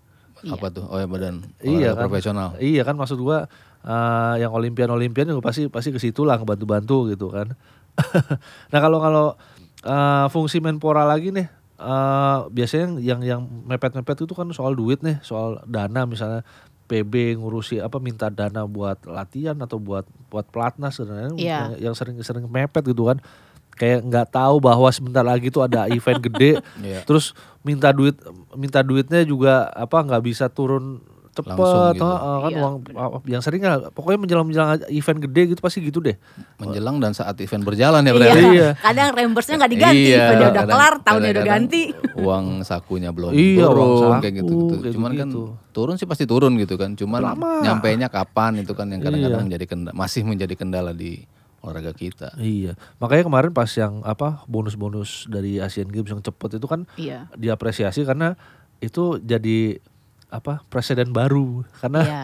Apa 0.43 0.69
tuh? 0.69 0.89
Oh 0.89 0.97
ya 0.97 1.05
badan 1.05 1.45
Iya 1.61 1.93
kan. 1.93 2.09
profesional. 2.09 2.57
Iya 2.57 2.83
kan 2.83 2.97
maksud 2.97 3.21
gua 3.21 3.45
eh, 3.83 4.35
yang 4.41 4.51
Olimpian 4.51 4.89
Olimpian 4.89 5.29
juga 5.29 5.45
pasti 5.45 5.69
pasti 5.69 5.93
ke 5.93 6.01
situ 6.01 6.25
lah 6.25 6.41
ngebantu-bantu 6.41 7.13
gitu 7.13 7.29
kan. 7.29 7.53
nah 8.73 8.81
kalau 8.81 8.99
kalau 8.99 9.27
eh, 9.83 10.27
fungsi 10.29 10.59
Menpora 10.59 11.05
lagi 11.05 11.29
nih 11.29 11.45
eh, 11.83 12.39
biasanya 12.49 12.87
yang 12.99 13.21
yang 13.21 13.41
mepet-mepet 13.67 14.23
itu 14.23 14.33
kan 14.33 14.47
soal 14.51 14.73
duit 14.73 15.03
nih, 15.03 15.19
soal 15.21 15.59
dana 15.67 16.07
misalnya 16.07 16.47
PB 16.87 17.41
ngurusi 17.41 17.81
apa 17.81 17.97
minta 17.99 18.29
dana 18.29 18.63
buat 18.65 19.01
latihan 19.05 19.57
atau 19.59 19.77
buat 19.77 20.05
buat 20.29 20.45
pelatnas 20.47 21.01
dan 21.01 21.09
lain-lain 21.09 21.37
Iya. 21.37 21.59
yang, 21.79 21.91
yang 21.91 21.95
sering 21.95 22.17
sering 22.21 22.45
mepet 22.47 22.85
gitu 22.85 23.09
kan. 23.09 23.19
Kayak 23.73 24.05
nggak 24.05 24.29
tahu 24.31 24.61
bahwa 24.61 24.85
sebentar 24.93 25.25
lagi 25.25 25.49
tuh 25.49 25.65
ada 25.65 25.89
event 25.89 26.21
gede, 26.21 26.61
Iya. 26.85 27.03
terus 27.03 27.33
minta 27.65 27.89
duit 27.89 28.15
minta 28.53 28.85
duitnya 28.85 29.25
juga 29.25 29.73
apa 29.73 30.05
nggak 30.05 30.23
bisa 30.23 30.53
turun 30.53 31.01
cepet 31.33 31.49
Langsung 31.51 31.97
gitu. 31.97 32.05
heeh, 32.05 32.37
kan 32.39 32.51
Iya, 32.51 32.61
uang 32.61 32.75
yang 33.25 33.41
sering 33.41 33.61
lah, 33.61 33.89
pokoknya 33.89 34.19
menjelang 34.21 34.45
menjelang 34.45 34.71
event 34.87 35.19
gede 35.19 35.43
gitu 35.49 35.61
pasti 35.61 35.81
gitu 35.81 35.99
deh 35.99 36.13
Menjelang 36.57 36.97
dan 36.99 37.13
saat 37.13 37.35
event 37.37 37.65
berjalan 37.65 38.01
ya 38.01 38.05
Iya. 38.05 38.13
berarti. 38.13 38.45
Iya. 38.53 38.69
Kadang 38.77 39.09
reimburse-nya 39.13 39.57
nggak 39.57 39.73
diganti, 39.73 40.05
Iya, 40.05 40.19
eventnya 40.19 40.37
udah 40.39 40.53
kadang- 40.55 40.71
kelar, 40.71 40.95
tahunnya 41.03 41.31
udah 41.33 41.45
ganti. 41.49 41.83
Uang 42.15 42.45
sakunya 42.63 43.11
belum 43.11 43.33
Iya, 43.33 43.65
uang 43.65 43.73
turun 43.73 43.97
saku, 44.13 44.21
kayak 44.21 44.35
gitu-gitu. 44.37 44.75
kayak 44.79 44.95
Cuman 44.95 45.11
kan 45.15 45.27
gitu. 45.27 45.43
turun 45.71 45.95
sih 45.97 46.07
pasti 46.07 46.25
turun 46.25 46.53
gitu 46.55 46.75
kan. 46.77 46.91
Cuman 46.93 47.21
Lama. 47.25 47.53
nyampainya 47.61 48.07
kapan 48.07 48.53
itu 48.59 48.73
kan 48.73 48.87
yang 48.87 49.01
kadang-kadang 49.01 49.41
Iya. 49.41 49.47
menjadi 49.49 49.65
kendala, 49.67 49.95
masih 49.95 50.23
menjadi 50.23 50.55
kendala 50.55 50.93
di 50.93 51.25
olahraga 51.59 51.93
kita. 51.93 52.35
Iya, 52.37 52.75
makanya 52.99 53.25
kemarin 53.25 53.51
pas 53.51 53.71
yang 53.71 54.03
apa 54.03 54.45
bonus-bonus 54.47 55.25
dari 55.27 55.57
Asian 55.57 55.87
Games 55.87 56.11
yang 56.11 56.19
cepet 56.19 56.59
itu 56.59 56.67
kan 56.67 56.85
Iya. 56.95 57.31
diapresiasi 57.33 58.03
karena 58.03 58.35
itu 58.79 59.17
jadi 59.17 59.79
apa 60.33 60.65
presiden 60.67 61.13
baru 61.13 61.61
karena 61.77 62.01
Iya. 62.03 62.23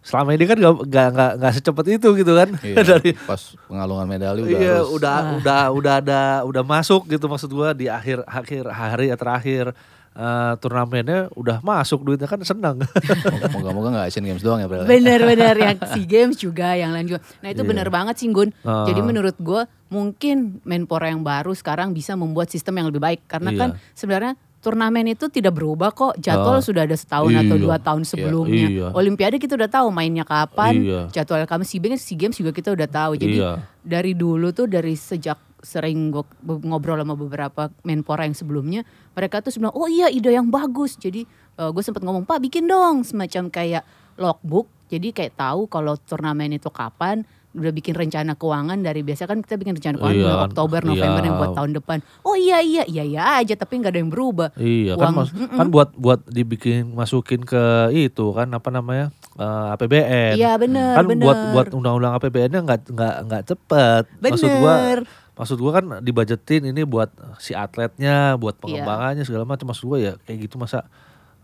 selama 0.00 0.32
ini 0.32 0.44
kan 0.44 0.56
nggak 0.56 0.74
nggak 0.82 1.08
nggak 1.12 1.32
nggak 1.36 1.52
secepat 1.54 1.84
itu 1.92 2.08
gitu 2.16 2.32
kan 2.32 2.48
Iya, 2.58 2.80
dari 2.96 3.12
pas 3.14 3.36
pengalungan 3.68 4.08
medali 4.08 4.40
udah 4.42 4.56
iya 4.56 4.76
harus 4.80 4.88
udah 4.90 5.16
udah 5.36 5.62
udah 5.70 5.94
ada 6.00 6.22
udah 6.42 6.62
masuk 6.64 7.04
gitu 7.06 7.28
maksud 7.28 7.50
gua 7.50 7.70
di 7.70 7.84
akhir 7.86 8.24
akhir 8.24 8.64
hari 8.66 9.12
ya 9.12 9.16
terakhir 9.16 9.64
eh, 10.10 10.52
turnamennya 10.56 11.28
udah 11.32 11.60
masuk 11.60 12.00
duitnya 12.00 12.24
kan 12.26 12.40
senang 12.40 12.80
moga-moga 13.54 13.88
nggak 13.92 14.06
Asian 14.08 14.24
Games 14.24 14.40
doang 14.40 14.58
ya 14.58 14.66
Bel. 14.66 14.82
Bener-bener 14.82 15.54
yang 15.68 15.76
SEA 15.78 16.02
Games 16.02 16.36
juga 16.36 16.74
yang 16.74 16.90
lain 16.90 17.06
juga. 17.06 17.20
Nah 17.38 17.48
itu 17.48 17.60
Iya. 17.60 17.68
bener 17.68 17.88
banget 17.88 18.14
sih 18.16 18.26
Gun. 18.26 18.50
Ah. 18.62 18.88
Jadi 18.88 19.00
menurut 19.00 19.36
gue 19.36 19.62
mungkin 19.86 20.58
Menpora 20.62 21.10
yang 21.10 21.20
baru 21.20 21.52
sekarang 21.52 21.92
bisa 21.92 22.14
membuat 22.14 22.48
sistem 22.48 22.74
yang 22.74 22.88
lebih 22.88 22.98
baik 22.98 23.20
karena 23.26 23.50
Iya. 23.50 23.58
kan 23.60 23.68
sebenarnya 23.92 24.32
turnamen 24.60 25.08
itu 25.08 25.26
tidak 25.26 25.56
berubah 25.56 25.90
kok. 25.90 26.20
Jadwal 26.20 26.60
Ah. 26.60 26.64
sudah 26.64 26.84
ada 26.84 26.92
setahun 26.92 27.32
atau 27.32 27.56
Iya. 27.56 27.64
dua 27.64 27.76
tahun 27.76 28.02
sebelumnya. 28.04 28.68
iya. 28.68 28.86
Olimpiade 28.92 29.40
kita 29.40 29.56
udah 29.56 29.66
tahu 29.66 29.88
mainnya 29.88 30.22
kapan. 30.22 30.74
Iya. 30.76 31.00
Jadwal 31.10 31.44
kami 31.44 31.64
SEA 31.64 31.80
Games, 31.80 32.00
SEA 32.00 32.16
Games 32.16 32.36
juga 32.36 32.52
kita 32.52 32.70
udah 32.70 32.84
tahu. 32.84 33.16
Jadi 33.16 33.40
Iya. 33.40 33.64
dari 33.80 34.12
dulu 34.12 34.52
tuh 34.52 34.68
dari 34.68 34.92
sejak 34.94 35.40
sering 35.60 36.08
gue 36.08 36.24
ngobrol 36.64 36.96
sama 36.96 37.12
beberapa 37.12 37.68
menpora 37.82 38.24
yang 38.24 38.32
sebelumnya, 38.32 38.80
mereka 39.12 39.40
tuh 39.40 39.52
sebenarnya 39.52 39.76
oh 39.76 39.88
iya 39.88 40.08
ide 40.08 40.32
yang 40.32 40.48
bagus. 40.48 40.96
Jadi 40.96 41.24
gue 41.52 41.82
sempat 41.84 42.00
ngomong 42.00 42.24
Pak 42.24 42.40
bikin 42.40 42.64
dong 42.64 43.04
semacam 43.04 43.48
kayak 43.48 43.84
logbook. 44.16 44.68
Jadi 44.88 45.12
kayak 45.12 45.36
tahu 45.36 45.68
kalau 45.68 45.96
turnamen 45.96 46.52
itu 46.52 46.68
kapan. 46.68 47.24
Udah 47.50 47.70
bikin 47.70 47.92
rencana 47.92 48.34
keuangan 48.34 48.78
dari 48.78 49.02
biasa 49.02 49.26
kan 49.26 49.42
kita 49.42 49.54
bikin 49.54 49.74
rencana 49.74 49.98
keuangan 49.98 50.14
Iya, 50.14 50.24
bulan 50.24 50.46
Oktober, 50.46 50.80
November 50.84 51.18
iya. 51.18 51.26
yang 51.26 51.36
buat 51.36 51.52
tahun 51.52 51.70
depan. 51.74 51.98
Oh 52.22 52.34
iya 52.34 52.58
iya 52.60 52.82
iya 52.84 53.02
iya 53.02 53.22
aja 53.36 53.54
tapi 53.54 53.76
nggak 53.76 53.90
ada 53.90 53.98
yang 53.98 54.08
berubah. 54.08 54.48
Iya 54.54 54.94
kan 54.94 55.10
Uang- 55.10 55.16
mas, 55.18 55.30
kan 55.34 55.66
buat 55.68 55.90
buat 55.94 56.20
dibikin 56.24 56.90
masukin 56.90 57.42
ke 57.42 57.62
itu 57.90 58.26
kan 58.30 58.46
apa 58.48 58.68
namanya 58.68 59.10
eh, 59.34 59.74
APBN. 59.74 60.34
Iya 60.34 60.54
bener 60.56 60.94
kan 60.94 61.04
bener. 61.04 61.24
buat 61.24 61.38
buat 61.50 61.66
undang-undang 61.72 62.14
APBN-nya 62.16 62.60
nggak 62.60 62.80
nggak 62.88 63.14
nggak 63.26 63.42
cepet. 63.44 64.02
Maksud 64.20 64.50
gua 64.56 64.74
Bener. 64.76 65.00
maksud 65.34 65.56
gua 65.58 65.72
kan 65.74 65.84
dibajetin 66.00 66.62
ini 66.64 66.82
buat 66.82 67.10
si 67.36 67.50
atletnya, 67.50 68.36
buat 68.36 68.54
Iya. 68.54 68.62
pengembangannya 68.62 69.24
segala 69.24 69.42
macam. 69.42 69.66
Maksud 69.66 69.84
gua 69.84 69.98
ya 69.98 70.12
kayak 70.22 70.46
gitu 70.46 70.54
masa 70.54 70.86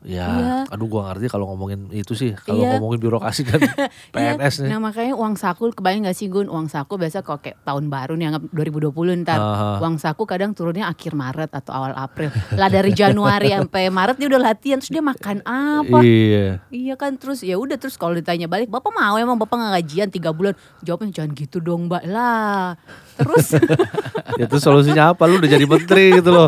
ya 0.07 0.27
Iya. 0.31 0.57
aduh 0.71 0.87
gua 0.87 1.11
ngerti 1.11 1.27
kalau 1.27 1.51
ngomongin 1.51 1.91
itu 1.91 2.15
sih. 2.15 2.31
Kalau 2.39 2.63
Iya. 2.63 2.79
ngomongin 2.79 3.03
birokrasi 3.03 3.43
kan 3.43 3.59
PNS 4.15 4.63
nih. 4.63 4.71
Nah 4.71 4.79
makanya 4.79 5.19
uang 5.19 5.35
saku 5.35 5.75
kebayang 5.75 6.07
gak 6.07 6.15
sih 6.15 6.31
Gun? 6.31 6.47
Uang 6.47 6.71
saku 6.71 6.95
biasa 6.95 7.21
kalau 7.21 7.43
kayak 7.43 7.59
tahun 7.61 7.91
baru 7.91 8.15
nih 8.15 8.31
anggap 8.31 8.43
2020 8.55 9.27
ntar. 9.27 9.35
Aha. 9.37 9.83
Uang 9.83 9.99
saku 9.99 10.23
kadang 10.25 10.55
turunnya 10.55 10.87
akhir 10.87 11.13
Maret 11.13 11.51
atau 11.51 11.75
awal 11.75 11.93
April. 11.93 12.31
Lah 12.55 12.71
dari 12.71 12.95
Januari 12.95 13.51
sampai 13.51 13.91
Maret 13.91 14.17
dia 14.17 14.29
udah 14.31 14.43
latihan 14.47 14.79
Terus 14.79 14.93
dia 14.93 15.03
makan 15.03 15.43
apa? 15.43 15.99
Iya. 15.99 16.47
Iya 16.71 16.95
kan 16.95 17.19
terus 17.19 17.43
ya 17.43 17.59
udah 17.59 17.75
terus 17.75 17.99
kalau 17.99 18.15
ditanya 18.15 18.47
balik 18.47 18.71
Bapak 18.71 18.95
mau 18.95 19.19
emang 19.19 19.35
Bapak 19.35 19.59
gak 19.59 19.83
gajian 19.83 20.07
3 20.07 20.31
bulan? 20.31 20.55
Jawabnya 20.87 21.11
jangan 21.11 21.35
gitu 21.35 21.59
dong 21.59 21.91
mbak 21.91 22.07
Lah. 22.07 22.79
Terus 23.17 23.59
itu 24.45 24.57
solusinya 24.61 25.11
apa? 25.11 25.27
Lu 25.27 25.43
udah 25.43 25.51
jadi 25.51 25.67
menteri 25.67 26.15
gitu 26.15 26.31
loh. 26.31 26.47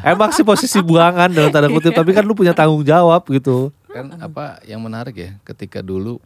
Emang 0.00 0.30
sih 0.30 0.40
posisi 0.40 0.80
buangan 0.80 1.28
dalam 1.28 1.50
tanda 1.50 1.68
kutip 1.68 1.92
tapi 1.92 2.14
kan 2.14 2.22
lu 2.22 2.32
punya 2.32 2.54
tanggung 2.54 2.80
jawab 2.80 2.93
gitu 3.30 3.72
Kan 3.86 4.10
apa 4.16 4.58
yang 4.62 4.78
menarik 4.78 5.14
ya 5.14 5.30
ketika 5.42 5.78
dulu 5.78 6.18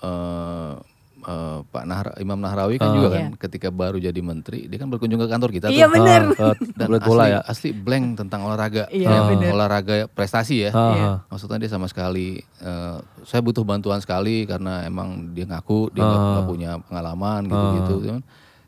eh 0.00 0.74
eh, 1.20 1.58
Pak 1.62 1.84
Nahra, 1.84 2.12
Imam 2.16 2.40
Nahrawi 2.40 2.80
kan 2.80 2.88
Ah. 2.88 2.96
juga 2.96 3.08
Iya. 3.10 3.16
kan 3.20 3.24
ketika 3.38 3.68
baru 3.68 4.00
jadi 4.00 4.16
menteri 4.18 4.64
dia 4.64 4.80
kan 4.80 4.88
berkunjung 4.88 5.20
ke 5.20 5.28
kantor 5.28 5.52
kita 5.52 5.66
Iya, 5.68 5.84
tuh. 5.84 5.92
bener. 5.92 6.22
Ke 6.32 6.48
Dan 6.72 6.86
kulit 6.88 7.00
asli, 7.04 7.08
bola 7.12 7.24
ya 7.28 7.40
asli 7.44 7.68
blank 7.70 8.04
tentang 8.16 8.40
olahraga. 8.42 8.88
Iya, 8.88 9.28
bener. 9.28 9.52
Olahraga 9.52 10.08
prestasi 10.08 10.64
ya. 10.64 10.70
Ah, 10.70 10.80
Iya. 10.90 11.10
Maksudnya 11.28 11.60
dia 11.60 11.68
sama 11.68 11.86
sekali 11.86 12.40
eh, 12.40 12.96
saya 13.22 13.40
butuh 13.40 13.60
bantuan 13.62 14.00
sekali 14.00 14.48
karena 14.48 14.80
emang 14.82 15.36
dia 15.36 15.44
ngaku 15.44 15.92
dia 15.92 16.00
nggak 16.00 16.16
Ah. 16.18 16.30
nggak 16.34 16.46
punya 16.48 16.70
pengalaman 16.82 17.40
gitu-gitu. 17.46 17.96
Cuman 18.06 18.22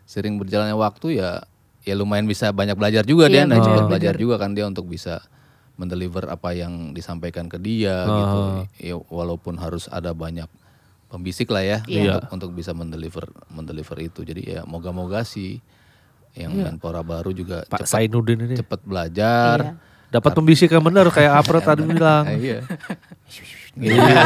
Sering 0.05 0.37
berjalannya 0.37 0.77
waktu 0.77 1.25
ya 1.25 1.41
ya 1.81 1.95
lumayan 1.97 2.29
bisa 2.29 2.53
banyak 2.53 2.77
belajar 2.77 3.01
juga 3.03 3.27
dia 3.27 3.43
Iya, 3.43 3.49
dan 3.49 3.57
bener, 3.57 3.65
cepat 3.65 3.85
belajar 3.89 4.13
bener. 4.13 4.21
juga 4.21 4.35
kan 4.37 4.53
dia 4.53 4.69
untuk 4.69 4.85
bisa 4.85 5.25
mendeliver 5.83 6.25
apa 6.27 6.55
yang 6.55 6.95
disampaikan 6.95 7.51
ke 7.51 7.59
dia 7.59 7.97
Ah. 7.99 8.07
gitu. 8.07 8.39
Ya 8.79 8.95
walaupun 9.03 9.59
harus 9.59 9.91
ada 9.91 10.15
banyak 10.15 10.47
pembisik 11.11 11.51
lah 11.51 11.61
ya 11.61 11.79
Iya. 11.85 12.23
untuk, 12.25 12.49
untuk 12.49 12.51
bisa 12.55 12.71
mendeliver 12.71 13.27
mendeliver 13.49 13.99
itu. 13.99 14.23
Jadi 14.23 14.47
ya 14.49 14.63
moga-moga 14.63 15.27
sih 15.27 15.59
yang 16.33 16.55
Iya. 16.55 16.71
Menpora 16.71 17.03
baru 17.03 17.35
juga 17.35 17.67
Pak 17.67 17.83
cepat 17.83 17.91
Sainuddin 17.91 18.47
ini 18.47 18.55
cepat 18.55 18.81
belajar. 18.83 19.59
Iya. 19.61 19.91
dapat 20.13 20.37
pembisik 20.37 20.69
yang 20.69 20.85
benar 20.85 21.09
kayak 21.09 21.33
Apro 21.41 21.59
tadi 21.59 21.83
bilang 21.83 22.25
Ah, 22.25 22.37
iya. 23.75 23.95
Iya. 23.95 24.25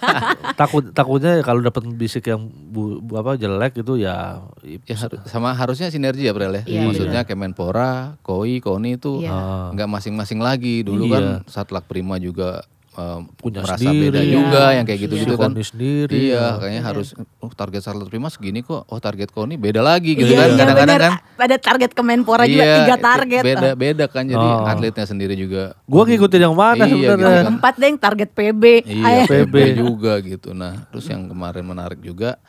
takut 0.60 0.90
takutnya 0.90 1.38
kalau 1.40 1.60
dapat 1.60 1.84
pembisik 1.84 2.24
yang 2.24 2.42
bu, 2.44 2.98
bu- 2.98 3.14
apa 3.14 3.34
jelek 3.34 3.78
itu 3.78 3.94
ya 3.96 4.42
Ya 4.84 4.96
har- 4.96 5.22
sama 5.24 5.52
harusnya 5.52 5.86
sinergi 5.86 6.24
ya 6.24 6.32
Brel 6.32 6.50
ya. 6.52 6.62
Iya, 6.64 6.80
Maksudnya 6.84 7.22
Kemenpora, 7.22 8.18
KOI, 8.20 8.58
KONI 8.58 8.96
itu 8.96 9.22
Iya. 9.22 9.30
Ah. 9.30 9.66
nggak 9.70 9.88
masing-masing 9.88 10.38
lagi. 10.38 10.82
Dulu 10.82 11.04
Iya. 11.04 11.12
kan 11.12 11.24
Satlak 11.46 11.84
Prima 11.84 12.16
juga 12.16 12.66
eh, 12.98 13.18
Punya 13.36 13.62
merasa 13.62 13.78
sendiri. 13.80 14.02
beda 14.04 14.20
Iya. 14.20 14.32
juga 14.32 14.62
yang 14.72 14.84
kayak 14.84 15.00
gitu-gitu 15.00 15.30
Si 15.30 15.38
kan. 15.38 15.50
Sendiri. 15.54 16.18
Iya, 16.20 16.34
ya. 16.34 16.46
kayaknya 16.58 16.82
harus 16.82 17.08
oh 17.38 17.50
target 17.52 17.80
Charlotte 17.80 18.08
Prima 18.08 18.26
segini 18.26 18.60
kok. 18.60 18.82
Oh 18.84 18.98
target 18.98 19.30
Koni 19.30 19.54
beda 19.54 19.78
lagi 19.78 20.12
gitu 20.12 20.26
Iya, 20.26 20.34
kan. 20.36 20.48
iya, 20.48 20.58
Kadang-kadang 20.58 20.98
kan 21.14 21.14
Ada 21.38 21.56
target 21.56 21.90
Kemenpora 21.92 22.44
juga 22.44 22.58
Iya, 22.60 22.74
tiga 22.80 22.92
itu 22.92 23.04
target. 23.04 23.42
Beda 23.44 23.68
beda 23.72 24.04
kan 24.06 24.24
jadi 24.24 24.42
Oh. 24.42 24.66
atletnya 24.66 25.04
sendiri 25.04 25.34
juga. 25.34 25.78
Gua 25.84 26.02
ngikutin 26.02 26.42
yang 26.42 26.52
mana 26.52 26.74
Iya, 26.80 26.90
sebenarnya. 26.90 27.14
gitu 27.14 27.28
kan. 27.30 27.44
Empat 27.54 27.74
deh 27.76 27.90
target 27.96 28.30
PB. 28.32 28.62
Iya, 28.82 29.04
Ayo. 29.04 29.22
PB 29.24 29.54
juga 29.76 30.12
gitu. 30.18 30.50
Nah, 30.52 30.82
terus 30.88 31.06
yang 31.06 31.26
kemarin 31.26 31.62
menarik 31.62 32.00
juga 32.00 32.42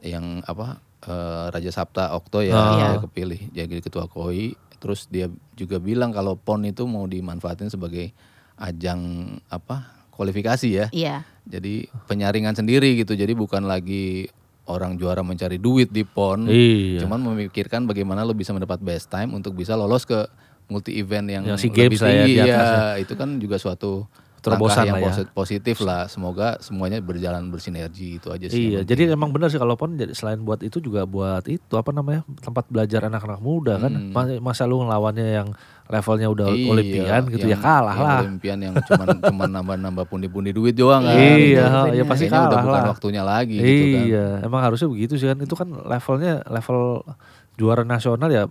yang 0.00 0.42
apa 0.42 0.82
eh, 0.98 1.46
Raja 1.48 1.70
Sabta 1.70 2.10
Okto 2.12 2.42
ya 2.42 2.50
Ah. 2.50 2.62
dia 2.68 2.86
Iya. 2.88 2.98
kepilih 3.00 3.40
jadi 3.52 3.78
ketua 3.78 4.04
KOI. 4.04 4.58
Terus 4.76 5.06
dia 5.06 5.26
juga 5.54 5.78
bilang 5.78 6.10
kalau 6.10 6.34
PON 6.34 6.66
itu 6.66 6.82
mau 6.82 7.04
dimanfaatin 7.04 7.68
sebagai 7.68 8.10
ajang 8.56 9.00
apa 9.46 9.84
kualifikasi 10.10 10.68
ya. 10.68 10.86
Iya. 10.90 11.22
Jadi 11.46 11.86
penyaringan 12.08 12.56
sendiri 12.56 12.96
gitu. 12.96 13.12
Jadi 13.12 13.36
bukan 13.36 13.68
lagi 13.68 14.26
orang 14.66 14.98
juara 14.98 15.22
mencari 15.22 15.60
duit 15.60 15.92
di 15.92 16.02
PON. 16.02 16.48
Iya. 16.50 17.04
Cuman 17.06 17.22
memikirkan 17.22 17.86
bagaimana 17.86 18.26
lo 18.26 18.34
bisa 18.34 18.50
mendapat 18.50 18.82
best 18.82 19.12
time 19.12 19.30
untuk 19.30 19.54
bisa 19.54 19.76
lolos 19.78 20.02
ke 20.02 20.26
multi 20.66 20.98
event 20.98 21.30
yang, 21.30 21.44
Yang 21.46 21.58
SEA 21.62 21.70
lebih 21.70 21.78
Games 21.78 22.00
ya, 22.00 22.08
tinggi. 22.10 22.32
di 22.34 22.40
atas 22.42 22.50
Iya, 22.50 22.74
ya. 22.74 22.82
itu 22.98 23.12
kan 23.14 23.28
juga 23.38 23.56
suatu 23.56 23.92
Terobosan 24.48 24.84
yang 24.84 24.94
lah 24.94 25.00
ya. 25.00 25.06
posi- 25.08 25.30
positif 25.30 25.76
lah. 25.80 26.02
Semoga 26.06 26.58
semuanya 26.58 26.98
berjalan 26.98 27.42
bersinergi 27.46 28.16
itu 28.16 28.28
aja 28.28 28.46
sih. 28.46 28.70
Iya, 28.70 28.80
jadi 28.82 29.10
emang 29.10 29.30
benar 29.30 29.48
sih 29.48 29.56
kalau 29.56 29.74
pon 29.74 29.92
jadi 29.92 30.10
selain 30.10 30.38
buat 30.38 30.60
itu 30.60 30.78
juga 30.78 31.02
buat 31.02 31.42
itu 31.44 31.72
apa 31.72 31.90
namanya 31.90 32.22
tempat 32.38 32.66
belajar 32.66 33.04
anak-anak 33.04 33.38
muda 33.38 33.76
kan. 33.76 33.90
Hmm. 33.90 34.10
Mas- 34.10 34.38
Masa 34.38 34.62
lu 34.64 34.78
ngelawannya 34.78 35.26
yang 35.34 35.48
levelnya 35.86 36.26
udah 36.28 36.48
Iya, 36.48 36.66
olimpian 36.68 37.22
gitu 37.28 37.46
ya 37.46 37.52
yang- 37.52 37.62
kalah 37.62 37.92
yang 37.92 38.02
lah. 38.02 38.18
Olimpian 38.20 38.58
yang 38.60 38.74
cuman 38.80 39.06
cuman 39.28 39.48
nambah-nambah 39.52 40.04
pundi-pundi 40.04 40.50
duit 40.50 40.72
doang 40.72 41.02
kan. 41.02 41.14
Iya, 41.14 41.66
ya 41.92 42.04
pasti 42.04 42.26
Kayaknya 42.26 42.40
udah 42.42 42.50
kalah 42.52 42.64
bukan 42.64 42.80
lah. 42.80 42.90
waktunya 42.90 43.22
lagi 43.22 43.56
gitu 43.56 43.84
kan. 43.92 44.04
Iya, 44.04 44.26
emang 44.42 44.60
harusnya 44.62 44.88
begitu 44.88 45.14
sih 45.14 45.26
kan. 45.26 45.38
Itu 45.38 45.54
kan 45.54 45.68
levelnya 45.70 46.42
level 46.44 47.02
juara 47.54 47.82
nasional 47.82 48.28
ya 48.28 48.44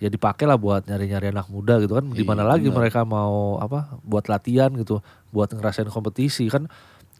ya 0.00 0.08
dipakai 0.08 0.48
lah 0.48 0.56
buat 0.56 0.88
nyari-nyari 0.88 1.28
anak 1.28 1.46
muda 1.46 1.76
gitu 1.76 1.94
kan. 1.94 2.08
Di 2.08 2.24
mana 2.24 2.42
Iya, 2.42 2.50
lagi 2.50 2.68
benar. 2.68 2.78
mereka 2.82 3.00
mau 3.04 3.60
apa 3.60 4.00
buat 4.00 4.26
latihan 4.26 4.72
gitu, 4.72 5.04
buat 5.28 5.52
ngerasain 5.52 5.86
kompetisi 5.86 6.48
kan. 6.48 6.66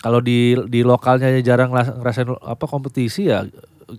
Kalau 0.01 0.19
di 0.19 0.57
di 0.67 0.81
lokalnya 0.81 1.29
jarang 1.41 1.71
ngeras- 1.71 1.93
ngerasain 1.95 2.29
apa 2.41 2.65
kompetisi 2.65 3.29
ya 3.29 3.45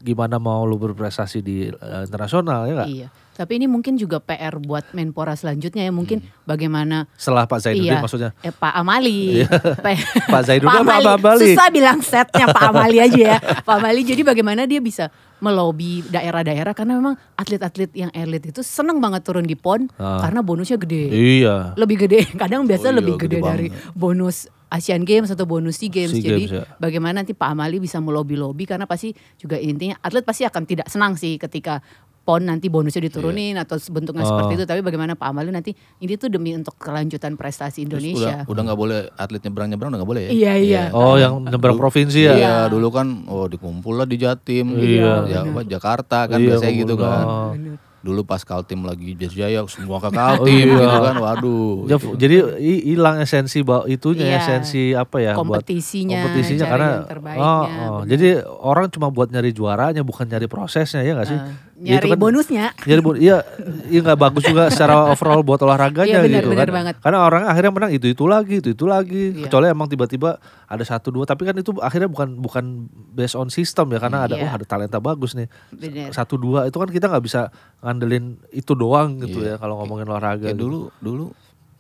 gimana 0.02 0.40
mau 0.40 0.66
lu 0.66 0.76
berprestasi 0.76 1.40
di 1.40 1.70
eh, 1.70 2.02
internasional 2.04 2.66
ya 2.66 2.74
nggak? 2.74 2.90
Iya. 2.90 3.08
Tapi 3.32 3.58
ini 3.58 3.66
mungkin 3.66 3.96
juga 3.96 4.20
PR 4.20 4.58
buat 4.58 4.92
Menpora 4.92 5.34
selanjutnya 5.34 5.82
ya 5.82 5.90
mungkin 5.90 6.20
Hmm. 6.20 6.30
bagaimana 6.44 7.08
Setelah 7.16 7.44
Pak 7.44 7.60
Zainuddin 7.60 7.90
iya, 7.90 8.00
maksudnya. 8.00 8.32
eh, 8.38 8.52
Pak 8.52 8.74
Amali. 8.76 9.42
Pak, 9.42 9.94
Pak 10.34 10.42
Zainuddin 10.44 10.84
apa 10.84 10.94
Pak 11.00 11.16
Amali? 11.18 11.46
Susah 11.48 11.68
bilang 11.70 12.00
setnya 12.00 12.46
Pak 12.48 12.64
Amali 12.66 12.98
aja 13.00 13.18
ya. 13.18 13.38
Pak 13.40 13.76
Amali 13.78 14.02
jadi 14.04 14.22
bagaimana 14.22 14.64
dia 14.64 14.78
bisa 14.78 15.08
melobi 15.38 16.06
daerah-daerah 16.06 16.72
karena 16.72 16.94
memang 16.96 17.16
atlet-atlet 17.34 17.90
yang 17.96 18.12
elit 18.12 18.46
itu 18.46 18.62
seneng 18.62 19.00
banget 19.00 19.24
turun 19.24 19.42
di 19.42 19.56
PON 19.56 19.90
Ah. 19.96 20.22
karena 20.22 20.40
bonusnya 20.40 20.78
gede. 20.78 21.10
Iya. 21.10 21.74
Lebih 21.76 21.98
gede. 22.00 22.20
Kadang 22.38 22.64
biasa 22.64 22.86
Oh 22.86 22.92
iya, 22.92 22.98
lebih 22.98 23.16
gede 23.18 23.38
gede, 23.38 23.48
dari 23.48 23.68
banget. 23.70 23.92
bonus 23.92 24.38
Asian 24.68 25.02
Games 25.02 25.28
atau 25.28 25.44
bonus 25.44 25.76
SEA 25.78 25.90
Games. 25.90 26.14
SEA 26.14 26.22
Jadi 26.22 26.44
Games, 26.46 26.54
ya. 26.54 26.64
bagaimana 26.78 27.20
nanti 27.20 27.34
Pak 27.34 27.48
Amali 27.50 27.76
bisa 27.78 27.98
melobi-lobi 27.98 28.64
karena 28.64 28.86
pasti 28.86 29.12
juga 29.36 29.56
intinya 29.56 29.98
atlet 30.00 30.22
pasti 30.22 30.44
akan 30.44 30.64
tidak 30.64 30.88
senang 30.88 31.16
sih 31.16 31.36
ketika 31.36 31.82
PON 32.22 32.42
nanti 32.44 32.68
bonusnya 32.68 33.02
diturunin 33.02 33.54
Iya. 33.54 33.66
atau 33.66 33.82
bentuknya 33.88 34.22
Oh. 34.22 34.30
seperti 34.32 34.54
itu. 34.56 34.66
Tapi 34.66 34.80
bagaimana 34.80 35.14
Pak 35.14 35.26
Amali 35.26 35.50
nanti 35.50 35.74
ini 35.98 36.14
tuh 36.16 36.28
demi 36.28 36.54
untuk 36.54 36.78
kelanjutan 36.78 37.34
prestasi 37.34 37.82
Terus 37.82 37.98
Indonesia. 37.98 38.46
udah 38.46 38.48
udah 38.48 38.62
nggak 38.64 38.80
boleh 38.80 39.00
atlet 39.12 39.42
nyebrang-nyebrang 39.42 39.90
udah 39.90 40.00
nggak 40.00 40.10
boleh 40.10 40.24
ya? 40.24 40.32
Iya, 40.32 40.54
iya. 40.56 40.84
Oh, 40.92 41.16
yang 41.16 41.42
nyebrang 41.44 41.76
provinsi 41.76 42.20
ya. 42.24 42.34
Iya, 42.34 42.56
dulu 42.68 42.88
kan 42.90 43.08
oh 43.26 43.46
dikumpul 43.46 43.96
lah 43.96 44.06
di 44.06 44.16
Jatim, 44.16 44.74
Iya. 44.74 45.14
ya 45.26 45.40
apa 45.44 45.62
Jakarta 45.64 46.28
kan 46.28 46.38
Iya, 46.38 46.56
biasanya 46.56 46.74
gitu 46.78 46.94
kan. 46.96 47.24
oh. 47.24 47.52
Dulu 48.02 48.26
pas 48.26 48.42
Kaltim 48.42 48.82
lagi 48.82 49.14
Jaya 49.14 49.62
semua 49.68 49.98
ke 49.98 50.10
Kaltim 50.18 50.50
iya. 50.50 50.74
gitu 50.74 50.98
kan. 51.00 51.16
Waduh. 51.18 51.86
Ya, 51.86 51.96
itu. 51.96 52.10
jadi 52.18 52.38
hi- 52.58 52.84
hilang 52.88 53.18
esensi 53.18 53.62
itunya 53.88 54.26
Iya. 54.28 54.38
esensi 54.40 54.84
apa 54.92 55.22
ya 55.22 55.34
buat 55.34 55.62
Kompetisinya, 55.62 56.18
kompetisinya 56.20 56.66
cari 56.66 56.72
karena 56.74 56.90
oh, 57.38 57.62
oh. 57.62 58.02
jadi 58.04 58.42
orang 58.42 58.90
cuma 58.90 59.10
buat 59.10 59.30
nyari 59.30 59.50
juaranya 59.52 60.02
bukan 60.02 60.26
nyari 60.26 60.46
prosesnya 60.46 61.02
ya 61.02 61.14
nggak 61.14 61.28
sih 61.28 61.38
Eh, 61.38 61.54
Ya, 61.82 61.98
itu 61.98 62.06
nyari 62.06 62.14
bonusnya. 62.16 62.66
nyari 62.80 63.02
bon 63.02 63.16
iya 63.16 63.42
iya 63.88 64.00
nggak 64.00 64.20
bagus 64.20 64.44
juga 64.44 64.70
secara 64.70 65.10
overall 65.10 65.42
buat 65.42 65.58
olahraganya 65.60 66.14
Iya, 66.14 66.22
benar, 66.22 66.38
gitu 66.38 66.50
benar 66.52 66.62
kan 66.64 66.76
banget. 66.76 66.96
karena 67.00 67.18
orang 67.20 67.44
akhirnya 67.44 67.72
menang 67.72 67.92
itu 67.92 68.06
itu 68.06 68.24
lagi 68.24 68.56
itu 68.56 68.70
itu 68.70 68.86
lagi 68.86 69.24
Iya. 69.32 69.44
kecuali 69.44 69.66
emang 69.68 69.88
tiba-tiba 69.88 70.38
ada 70.64 70.84
satu 70.84 71.10
dua 71.10 71.26
tapi 71.26 71.42
kan 71.42 71.54
itu 71.54 71.74
akhirnya 71.76 72.06
bukan 72.06 72.38
bukan 72.38 72.66
based 73.10 73.34
on 73.34 73.50
system 73.50 73.90
ya 73.90 73.98
karena 73.98 74.24
ada 74.24 74.36
Iya. 74.36 74.44
wah 74.44 74.54
ada 74.54 74.66
talenta 74.68 74.98
bagus 74.98 75.34
nih 75.34 75.50
Benar. 75.72 76.12
satu 76.12 76.38
dua 76.38 76.64
itu 76.64 76.78
kan 76.78 76.86
kita 76.88 77.10
nggak 77.10 77.24
bisa 77.24 77.50
ngandelin 77.80 78.26
itu 78.52 78.72
doang 78.72 79.18
gitu 79.20 79.42
Iya. 79.42 79.50
ya 79.50 79.56
kalau 79.58 79.82
ngomongin 79.82 80.06
olahraga 80.06 80.48
gitu. 80.48 80.62
dulu 80.62 80.80
dulu 80.98 81.26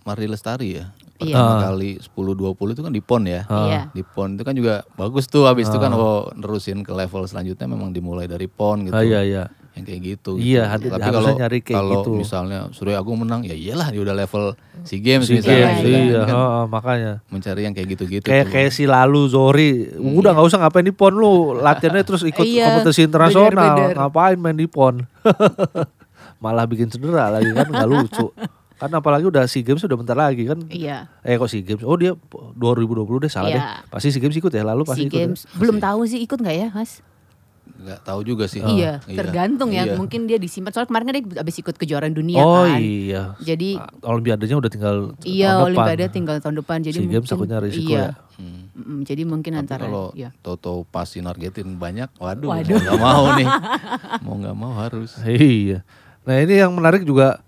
Mari 0.02 0.26
Lestari 0.26 0.82
ya. 0.82 0.90
Iya. 1.16 1.38
Pertama 1.38 1.54
Ah. 1.54 1.62
kali 1.70 2.02
10 2.02 2.34
20 2.34 2.74
itu 2.74 2.82
kan 2.82 2.90
di 2.90 2.98
PON 3.00 3.24
ya. 3.24 3.46
Iya. 3.46 3.82
Di 3.92 4.02
PON 4.02 4.34
itu 4.34 4.42
kan 4.42 4.58
juga 4.58 4.82
bagus 4.92 5.30
tuh 5.30 5.46
habis 5.46 5.70
itu 5.70 5.78
Ah. 5.78 5.84
kan 5.84 5.94
oh 5.94 6.26
nerusin 6.34 6.82
ke 6.82 6.90
level 6.90 7.22
selanjutnya 7.24 7.70
memang 7.70 7.94
dimulai 7.94 8.26
dari 8.26 8.50
PON 8.50 8.90
gitu. 8.90 8.98
Ah, 8.98 9.06
iya 9.06 9.22
iya 9.22 9.44
Yang 9.71 9.86
kayak 9.86 10.01
gitu. 10.05 10.31
Iya, 10.36 10.63
gitu. 10.73 10.88
Tapi 10.89 10.99
harusnya 11.01 11.15
kalau 11.23 11.39
nyari 11.39 11.60
kayak 11.60 11.77
kalau 11.77 11.93
gitu. 11.97 12.12
misalnya 12.17 12.60
Surya 12.69 12.95
Agung 12.97 13.17
menang 13.17 13.41
ya 13.41 13.53
iyalah 13.53 13.88
dia 13.88 14.01
udah 14.01 14.12
level 14.13 14.43
SEA 14.81 14.99
Games 14.99 15.23
SEA 15.23 15.38
misalnya. 15.38 15.55
Games, 15.57 15.77
gitu 15.77 15.88
kan. 15.88 15.88
iya, 15.88 16.03
Ini 16.12 16.19
kan 16.21 16.36
heeh, 16.36 16.63
makanya 16.67 17.12
mencari 17.25 17.62
yang 17.62 17.73
kayak 17.73 17.88
gitu-gitu. 17.89 18.25
kayak 18.25 18.45
tuh. 18.45 18.51
kayak 18.51 18.69
si 18.69 18.84
lalu 18.84 19.21
Zori 19.25 19.71
udah 19.93 20.31
nggak 20.34 20.45
usah 20.45 20.60
ngapain 20.60 20.84
di 20.84 20.91
pon 20.91 21.13
lu 21.13 21.34
latihannya 21.55 22.03
terus 22.03 22.21
ikut 22.21 22.43
Iya, 22.43 22.67
kompetisi 22.69 23.01
internasional 23.01 23.47
bener-bener. 23.49 23.95
ngapain 23.95 24.38
main 24.38 24.55
di 24.55 24.67
pon 24.67 24.95
malah 26.43 26.65
bikin 26.65 26.88
cedera 26.88 27.29
lagi 27.29 27.49
kan 27.49 27.65
nggak 27.65 27.88
lucu 27.88 28.27
kan 28.75 28.89
apalagi 28.91 29.23
udah 29.23 29.45
SEA 29.45 29.62
Games 29.63 29.79
udah 29.79 29.93
bentar 29.95 30.15
lagi 30.15 30.41
kan 30.43 30.57
Iya. 30.65 31.05
eh 31.21 31.38
kok 31.38 31.45
SEA 31.45 31.62
Games 31.62 31.81
oh 31.81 31.93
dia 31.93 32.12
2020 32.12 32.97
deh 33.19 33.29
salah 33.29 33.47
Iya. 33.47 33.55
deh 33.55 33.63
pasti 33.88 34.10
SEA 34.10 34.19
Games 34.19 34.36
ikut 34.36 34.49
ya 34.49 34.63
lalu 34.63 34.81
pasti 34.84 35.01
SEA 35.01 35.07
ikut 35.07 35.15
ya? 35.15 35.25
Games. 35.27 35.41
Belum 35.53 35.77
tahu 35.77 36.01
sih 36.03 36.19
ikut 36.19 36.36
nggak 36.36 36.55
ya, 36.55 36.67
Mas? 36.71 37.05
Nggak 37.82 38.00
tahu 38.06 38.22
juga 38.22 38.46
sih. 38.46 38.62
iya, 38.62 39.02
tergantung 39.04 39.70
ya. 39.70 39.84
Iya. 39.84 39.98
Mungkin 39.98 40.26
dia 40.26 40.38
disimpan. 40.38 40.70
Soalnya 40.70 40.89
kemarin 40.89 41.06
kan 41.10 41.15
dia 41.17 41.26
habis 41.41 41.56
ikut 41.58 41.76
kejuaraan 41.76 42.13
dunia 42.13 42.39
oh 42.39 42.63
kan. 42.63 42.78
iya 42.78 43.34
Jadi 43.41 43.76
Ah, 43.76 43.89
Olimpiadanya 44.08 44.56
udah 44.58 44.72
tinggal 44.72 44.96
iya 45.22 45.58
tahun 45.58 45.74
depan. 45.74 45.86
Olimpiade 45.89 46.06
tinggal 46.10 46.36
tahun 46.38 46.56
depan. 46.62 46.78
Jadi 46.82 46.98
Games 47.02 47.12
mungkin 47.12 47.26
takutnya 47.28 47.58
risiko 47.60 47.91
iya. 47.91 48.02
ya. 48.02 48.12
Hmm. 48.38 48.62
Mm, 48.72 49.00
jadi 49.04 49.22
mungkin 49.28 49.52
Tapi 49.54 49.62
antara 49.62 49.84
kalau 49.86 50.08
ya. 50.15 50.30
Toto 50.39 50.88
pas 50.88 51.06
nargetin 51.06 51.76
banyak, 51.76 52.10
waduh, 52.17 52.50
Waduh. 52.56 52.72
mau 52.72 52.82
nggak 52.82 53.00
mau 53.00 53.24
nih, 53.36 53.48
mau 54.26 54.36
nggak 54.39 54.56
mau 54.58 54.74
harus. 54.74 55.12
Iya. 55.22 55.84
Nah 56.24 56.36
ini 56.39 56.54
yang 56.56 56.72
menarik 56.74 57.04
juga 57.04 57.44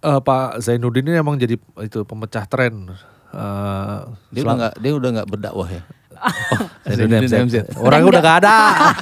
eh, 0.00 0.20
Pak 0.20 0.60
Zainuddin 0.60 1.06
ini 1.06 1.18
emang 1.18 1.34
jadi 1.34 1.56
itu 1.56 1.98
pemecah 2.04 2.44
tren. 2.46 2.90
Eh, 3.32 3.98
Dia 4.32 4.42
udah 4.44 4.54
nggak, 4.54 4.74
dia 4.78 4.92
udah 4.94 5.10
nggak 5.18 5.28
berdakwah 5.28 5.68
ya. 5.68 5.82
Zainuddin 6.86 7.28
Zainuddin 7.28 7.48
MZ. 7.48 7.56
Orangnya 7.78 8.08
udah 8.08 8.22
gak 8.22 8.38
ada. 8.44 8.56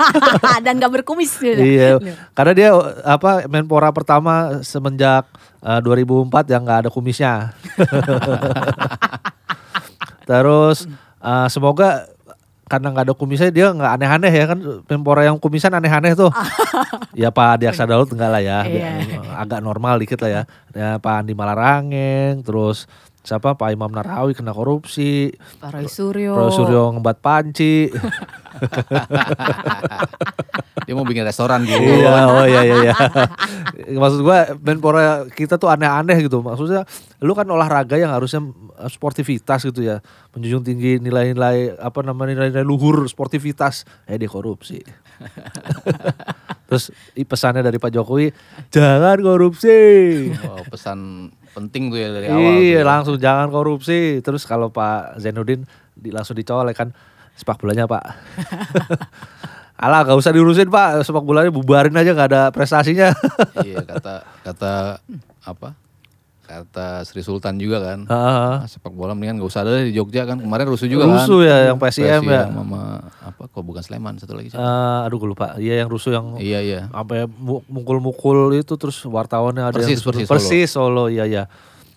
Dan 0.64 0.80
gak 0.80 0.92
berkumis. 1.00 1.36
gitu. 1.36 1.60
iya. 1.60 2.00
Karena 2.32 2.52
dia 2.52 2.70
apa 3.04 3.46
Menpora 3.46 3.92
pertama 3.92 4.60
semenjak 4.64 5.28
eh, 5.62 5.80
2004 5.82 6.52
yang 6.52 6.62
nggak 6.64 6.80
ada 6.86 6.90
kumisnya. 6.90 7.52
Terus 10.28 10.88
eh, 11.20 11.48
semoga 11.52 12.08
karena 12.64 12.96
nggak 12.96 13.12
ada 13.12 13.14
kumisnya 13.14 13.52
dia 13.52 13.68
nggak 13.70 13.92
aneh-aneh 14.00 14.32
ya 14.32 14.44
kan 14.48 14.58
Menpora 14.88 15.28
yang 15.28 15.36
kumisan 15.36 15.76
aneh-aneh 15.76 16.16
tuh. 16.16 16.32
ya 17.20 17.28
Pak 17.28 17.60
Diaksa 17.60 17.84
Daud 17.84 18.08
enggak 18.12 18.30
lah 18.32 18.42
ya. 18.42 18.58
Iya. 18.64 18.88
Agak 19.36 19.60
normal 19.60 20.00
dikit 20.00 20.24
lah 20.24 20.30
ya. 20.30 20.42
ya 20.72 20.88
Pak 20.96 21.24
Andi 21.24 21.36
Malarangeng 21.36 22.40
terus 22.40 22.88
siapa 23.24 23.56
Pak 23.56 23.72
Imam 23.72 23.88
Narawi 23.88 24.36
kena 24.36 24.52
korupsi. 24.52 25.32
Pak 25.58 25.72
Roy 25.72 25.88
Suryo. 25.88 26.36
Pro 26.36 26.52
Suryo 26.52 26.92
ngembat 26.92 27.18
panci. 27.18 27.88
Dia 30.84 30.92
mau 30.92 31.02
bikin 31.02 31.24
restoran 31.24 31.64
gitu. 31.64 31.80
iya, 31.80 32.28
oh 32.28 32.44
iya 32.44 32.60
iya 32.60 32.76
iya. 32.84 32.94
Maksud 34.02 34.20
gua 34.20 34.52
Menpora 34.60 35.24
kita 35.26 35.56
tuh 35.56 35.72
aneh-aneh 35.72 36.20
gitu. 36.20 36.44
Maksudnya 36.44 36.84
lu 37.24 37.32
kan 37.32 37.48
olahraga 37.48 37.96
yang 37.96 38.12
harusnya 38.12 38.44
eh, 38.76 38.90
sportivitas 38.92 39.64
gitu 39.64 39.80
ya. 39.80 40.04
Menjunjung 40.36 40.60
tinggi 40.62 41.00
nilai-nilai 41.00 41.80
apa 41.80 42.04
namanya 42.04 42.36
nilai-nilai 42.36 42.66
luhur 42.66 43.08
sportivitas. 43.08 43.88
Eh 44.04 44.20
dia 44.20 44.28
korupsi. 44.28 44.84
Terus 46.68 46.92
i- 47.14 47.24
pesannya 47.24 47.62
dari 47.62 47.78
Pak 47.78 47.88
Jokowi, 47.88 48.28
jangan 48.68 49.16
korupsi. 49.20 49.78
Wow, 50.36 50.68
pesan 50.68 51.30
penting 51.54 51.88
tuh 51.88 51.98
ya 52.02 52.08
dari 52.10 52.26
awal. 52.28 52.38
tuh 52.38 52.50
Iya 52.58 52.80
ya. 52.80 52.82
langsung 52.82 53.16
jangan 53.16 53.48
korupsi. 53.48 54.18
Terus 54.20 54.42
kalau 54.44 54.74
Pak 54.74 55.22
Zainuddin 55.22 55.62
di, 55.94 56.10
langsung 56.10 56.34
dicolek 56.34 56.74
kan 56.74 56.90
sepak 57.38 57.62
bolanya 57.62 57.86
Pak. 57.86 58.04
Alah 59.84 60.06
gak 60.06 60.18
usah 60.18 60.30
diurusin 60.30 60.70
Pak, 60.70 61.02
sepak 61.02 61.22
bolanya 61.22 61.50
bubarin 61.50 61.94
aja 61.94 62.14
gak 62.14 62.30
ada 62.30 62.42
prestasinya. 62.54 63.14
Iya 63.62 63.82
kata 63.82 64.22
kata 64.42 64.72
apa? 65.46 65.83
Kata 66.56 67.02
Sri 67.02 67.20
Sultan 67.20 67.56
juga 67.56 67.80
kan. 67.80 68.04
Heeh. 68.04 68.52
Ah, 68.56 68.64
sepak 68.64 68.90
bola 68.90 69.12
mendingan 69.12 69.38
gak 69.38 69.48
usah 69.48 69.62
ada 69.62 69.80
di 69.80 69.90
Jogja 69.90 70.22
kan. 70.22 70.38
Kemarin 70.38 70.66
rusuh 70.66 70.86
juga 70.86 71.04
kan. 71.04 71.18
Rusuh 71.20 71.40
ya, 71.42 71.56
yang 71.66 71.76
PSIM 71.76 72.22
ya. 72.22 72.46
sama 72.46 72.82
apa 73.20 73.42
kok 73.44 73.60
bukan 73.60 73.80
Sleman 73.80 74.14
satu 74.16 74.32
lagi. 74.32 74.48
siapa? 74.48 74.60
Eh, 74.60 75.06
aduh 75.06 75.16
gue 75.16 75.28
lupa. 75.28 75.56
Iya 75.56 75.74
yang 75.80 75.88
rusuh 75.88 76.12
yang 76.12 76.26
Iya 76.36 76.58
iya. 76.60 76.80
sampai 76.88 77.26
mu- 77.26 77.64
mukul-mukul 77.66 78.54
itu 78.54 78.74
terus 78.74 79.02
wartawannya 79.02 79.64
ada 79.64 79.74
Persis, 79.74 79.98
yang 79.98 80.06
Persis 80.06 80.28
persis 80.28 80.68
Solo. 80.70 81.06
iya 81.06 81.24
iya. 81.24 81.44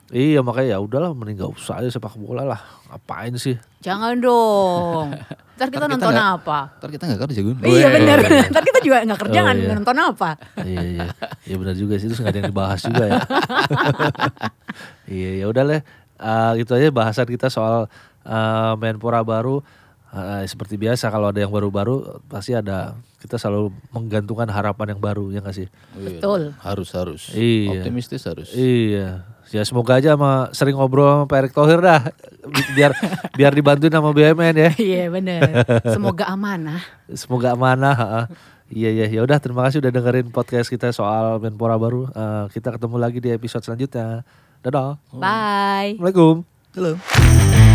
Iya 0.08 0.40
makanya 0.40 0.70
ya 0.72 0.80
udahlah 0.80 1.12
mending 1.12 1.36
gak 1.38 1.52
usah 1.52 1.84
aja 1.84 1.92
sepak 1.92 2.16
bola 2.16 2.42
lah. 2.42 2.62
Ngapain 2.88 3.36
sih? 3.36 3.60
Jangan 3.80 4.16
dong. 4.18 5.12
Ntar 5.60 5.68
kita 5.68 5.84
Ntar 5.84 5.84
kita 5.84 5.86
nonton 5.90 6.12
nggak- 6.16 6.36
apa? 6.40 6.60
Ntar 6.80 6.90
kita 6.90 7.04
gak 7.06 7.22
kerja 7.28 7.40
Gun. 7.44 7.58
Iya 7.60 7.88
benar. 7.92 8.18
Ntar 8.48 8.64
kita 8.64 8.80
juga 8.80 8.98
nggak 9.04 9.20
kerja 9.20 9.40
Oh, 9.42 9.52
iya. 9.52 9.74
nonton 9.76 9.98
apa? 9.98 10.30
iya 10.64 10.82
iya. 10.82 11.06
Iya 11.44 11.56
benar 11.58 11.76
juga 11.76 11.94
sih 11.98 12.08
terus 12.08 12.20
gak 12.20 12.32
ada 12.32 12.40
yang 12.40 12.48
dibahas 12.48 12.80
juga 12.82 13.04
ya. 13.06 13.20
iya 15.12 15.30
ya 15.40 15.46
udah 15.48 15.64
lah. 15.66 15.82
Eh, 16.18 16.52
gitu 16.58 16.72
aja 16.74 16.88
bahasan 16.90 17.28
kita 17.28 17.48
soal 17.48 17.92
eh, 18.24 18.74
Menpora 18.76 19.22
baru. 19.22 19.60
Eh, 20.08 20.48
seperti 20.48 20.80
biasa 20.80 21.12
kalau 21.12 21.30
ada 21.30 21.38
yang 21.38 21.52
baru-baru 21.52 22.00
pasti 22.26 22.56
ada 22.56 22.96
kita 23.20 23.36
selalu 23.36 23.76
menggantungkan 23.92 24.48
harapan 24.48 24.96
yang 24.96 25.02
baru 25.04 25.30
ya 25.30 25.44
nggak 25.44 25.52
sih? 25.54 25.68
Iya, 25.94 26.16
Betul. 26.16 26.42
Harus 26.58 26.90
harus. 26.96 27.22
Iya. 27.30 27.84
Optimistis 27.84 28.24
harus. 28.24 28.56
Iya. 28.56 29.36
Ya 29.50 29.64
semoga 29.64 29.96
aja 29.96 30.14
sama 30.14 30.52
sering 30.52 30.76
ngobrol 30.76 31.08
sama 31.08 31.24
Pak 31.26 31.38
Erick 31.40 31.54
Thohir 31.56 31.80
dah 31.80 32.02
Bi- 32.44 32.72
biar 32.76 32.92
biar 33.32 33.52
dibantuin 33.52 33.92
sama 33.92 34.12
BUMN 34.12 34.56
ya. 34.56 34.70
Iya 34.92 35.08
benar. 35.08 35.42
Semoga 35.88 36.28
amanah. 36.28 36.82
Semoga 37.10 37.56
amanah. 37.56 37.96
ha-ha. 37.96 38.22
Iya 38.68 38.92
iya 38.92 39.06
ya 39.08 39.24
udah 39.24 39.40
terima 39.40 39.64
kasih 39.64 39.80
udah 39.80 39.92
dengerin 39.92 40.28
podcast 40.28 40.68
kita 40.68 40.92
soal 40.92 41.40
Menpora 41.40 41.80
baru. 41.80 42.12
Eh, 42.12 42.46
kita 42.52 42.76
ketemu 42.76 42.96
lagi 43.00 43.20
di 43.20 43.32
episode 43.32 43.64
selanjutnya. 43.64 44.28
Dadah. 44.60 45.00
Bye. 45.16 45.96
Assalamualaikum. 45.96 46.36
Halo. 46.76 47.67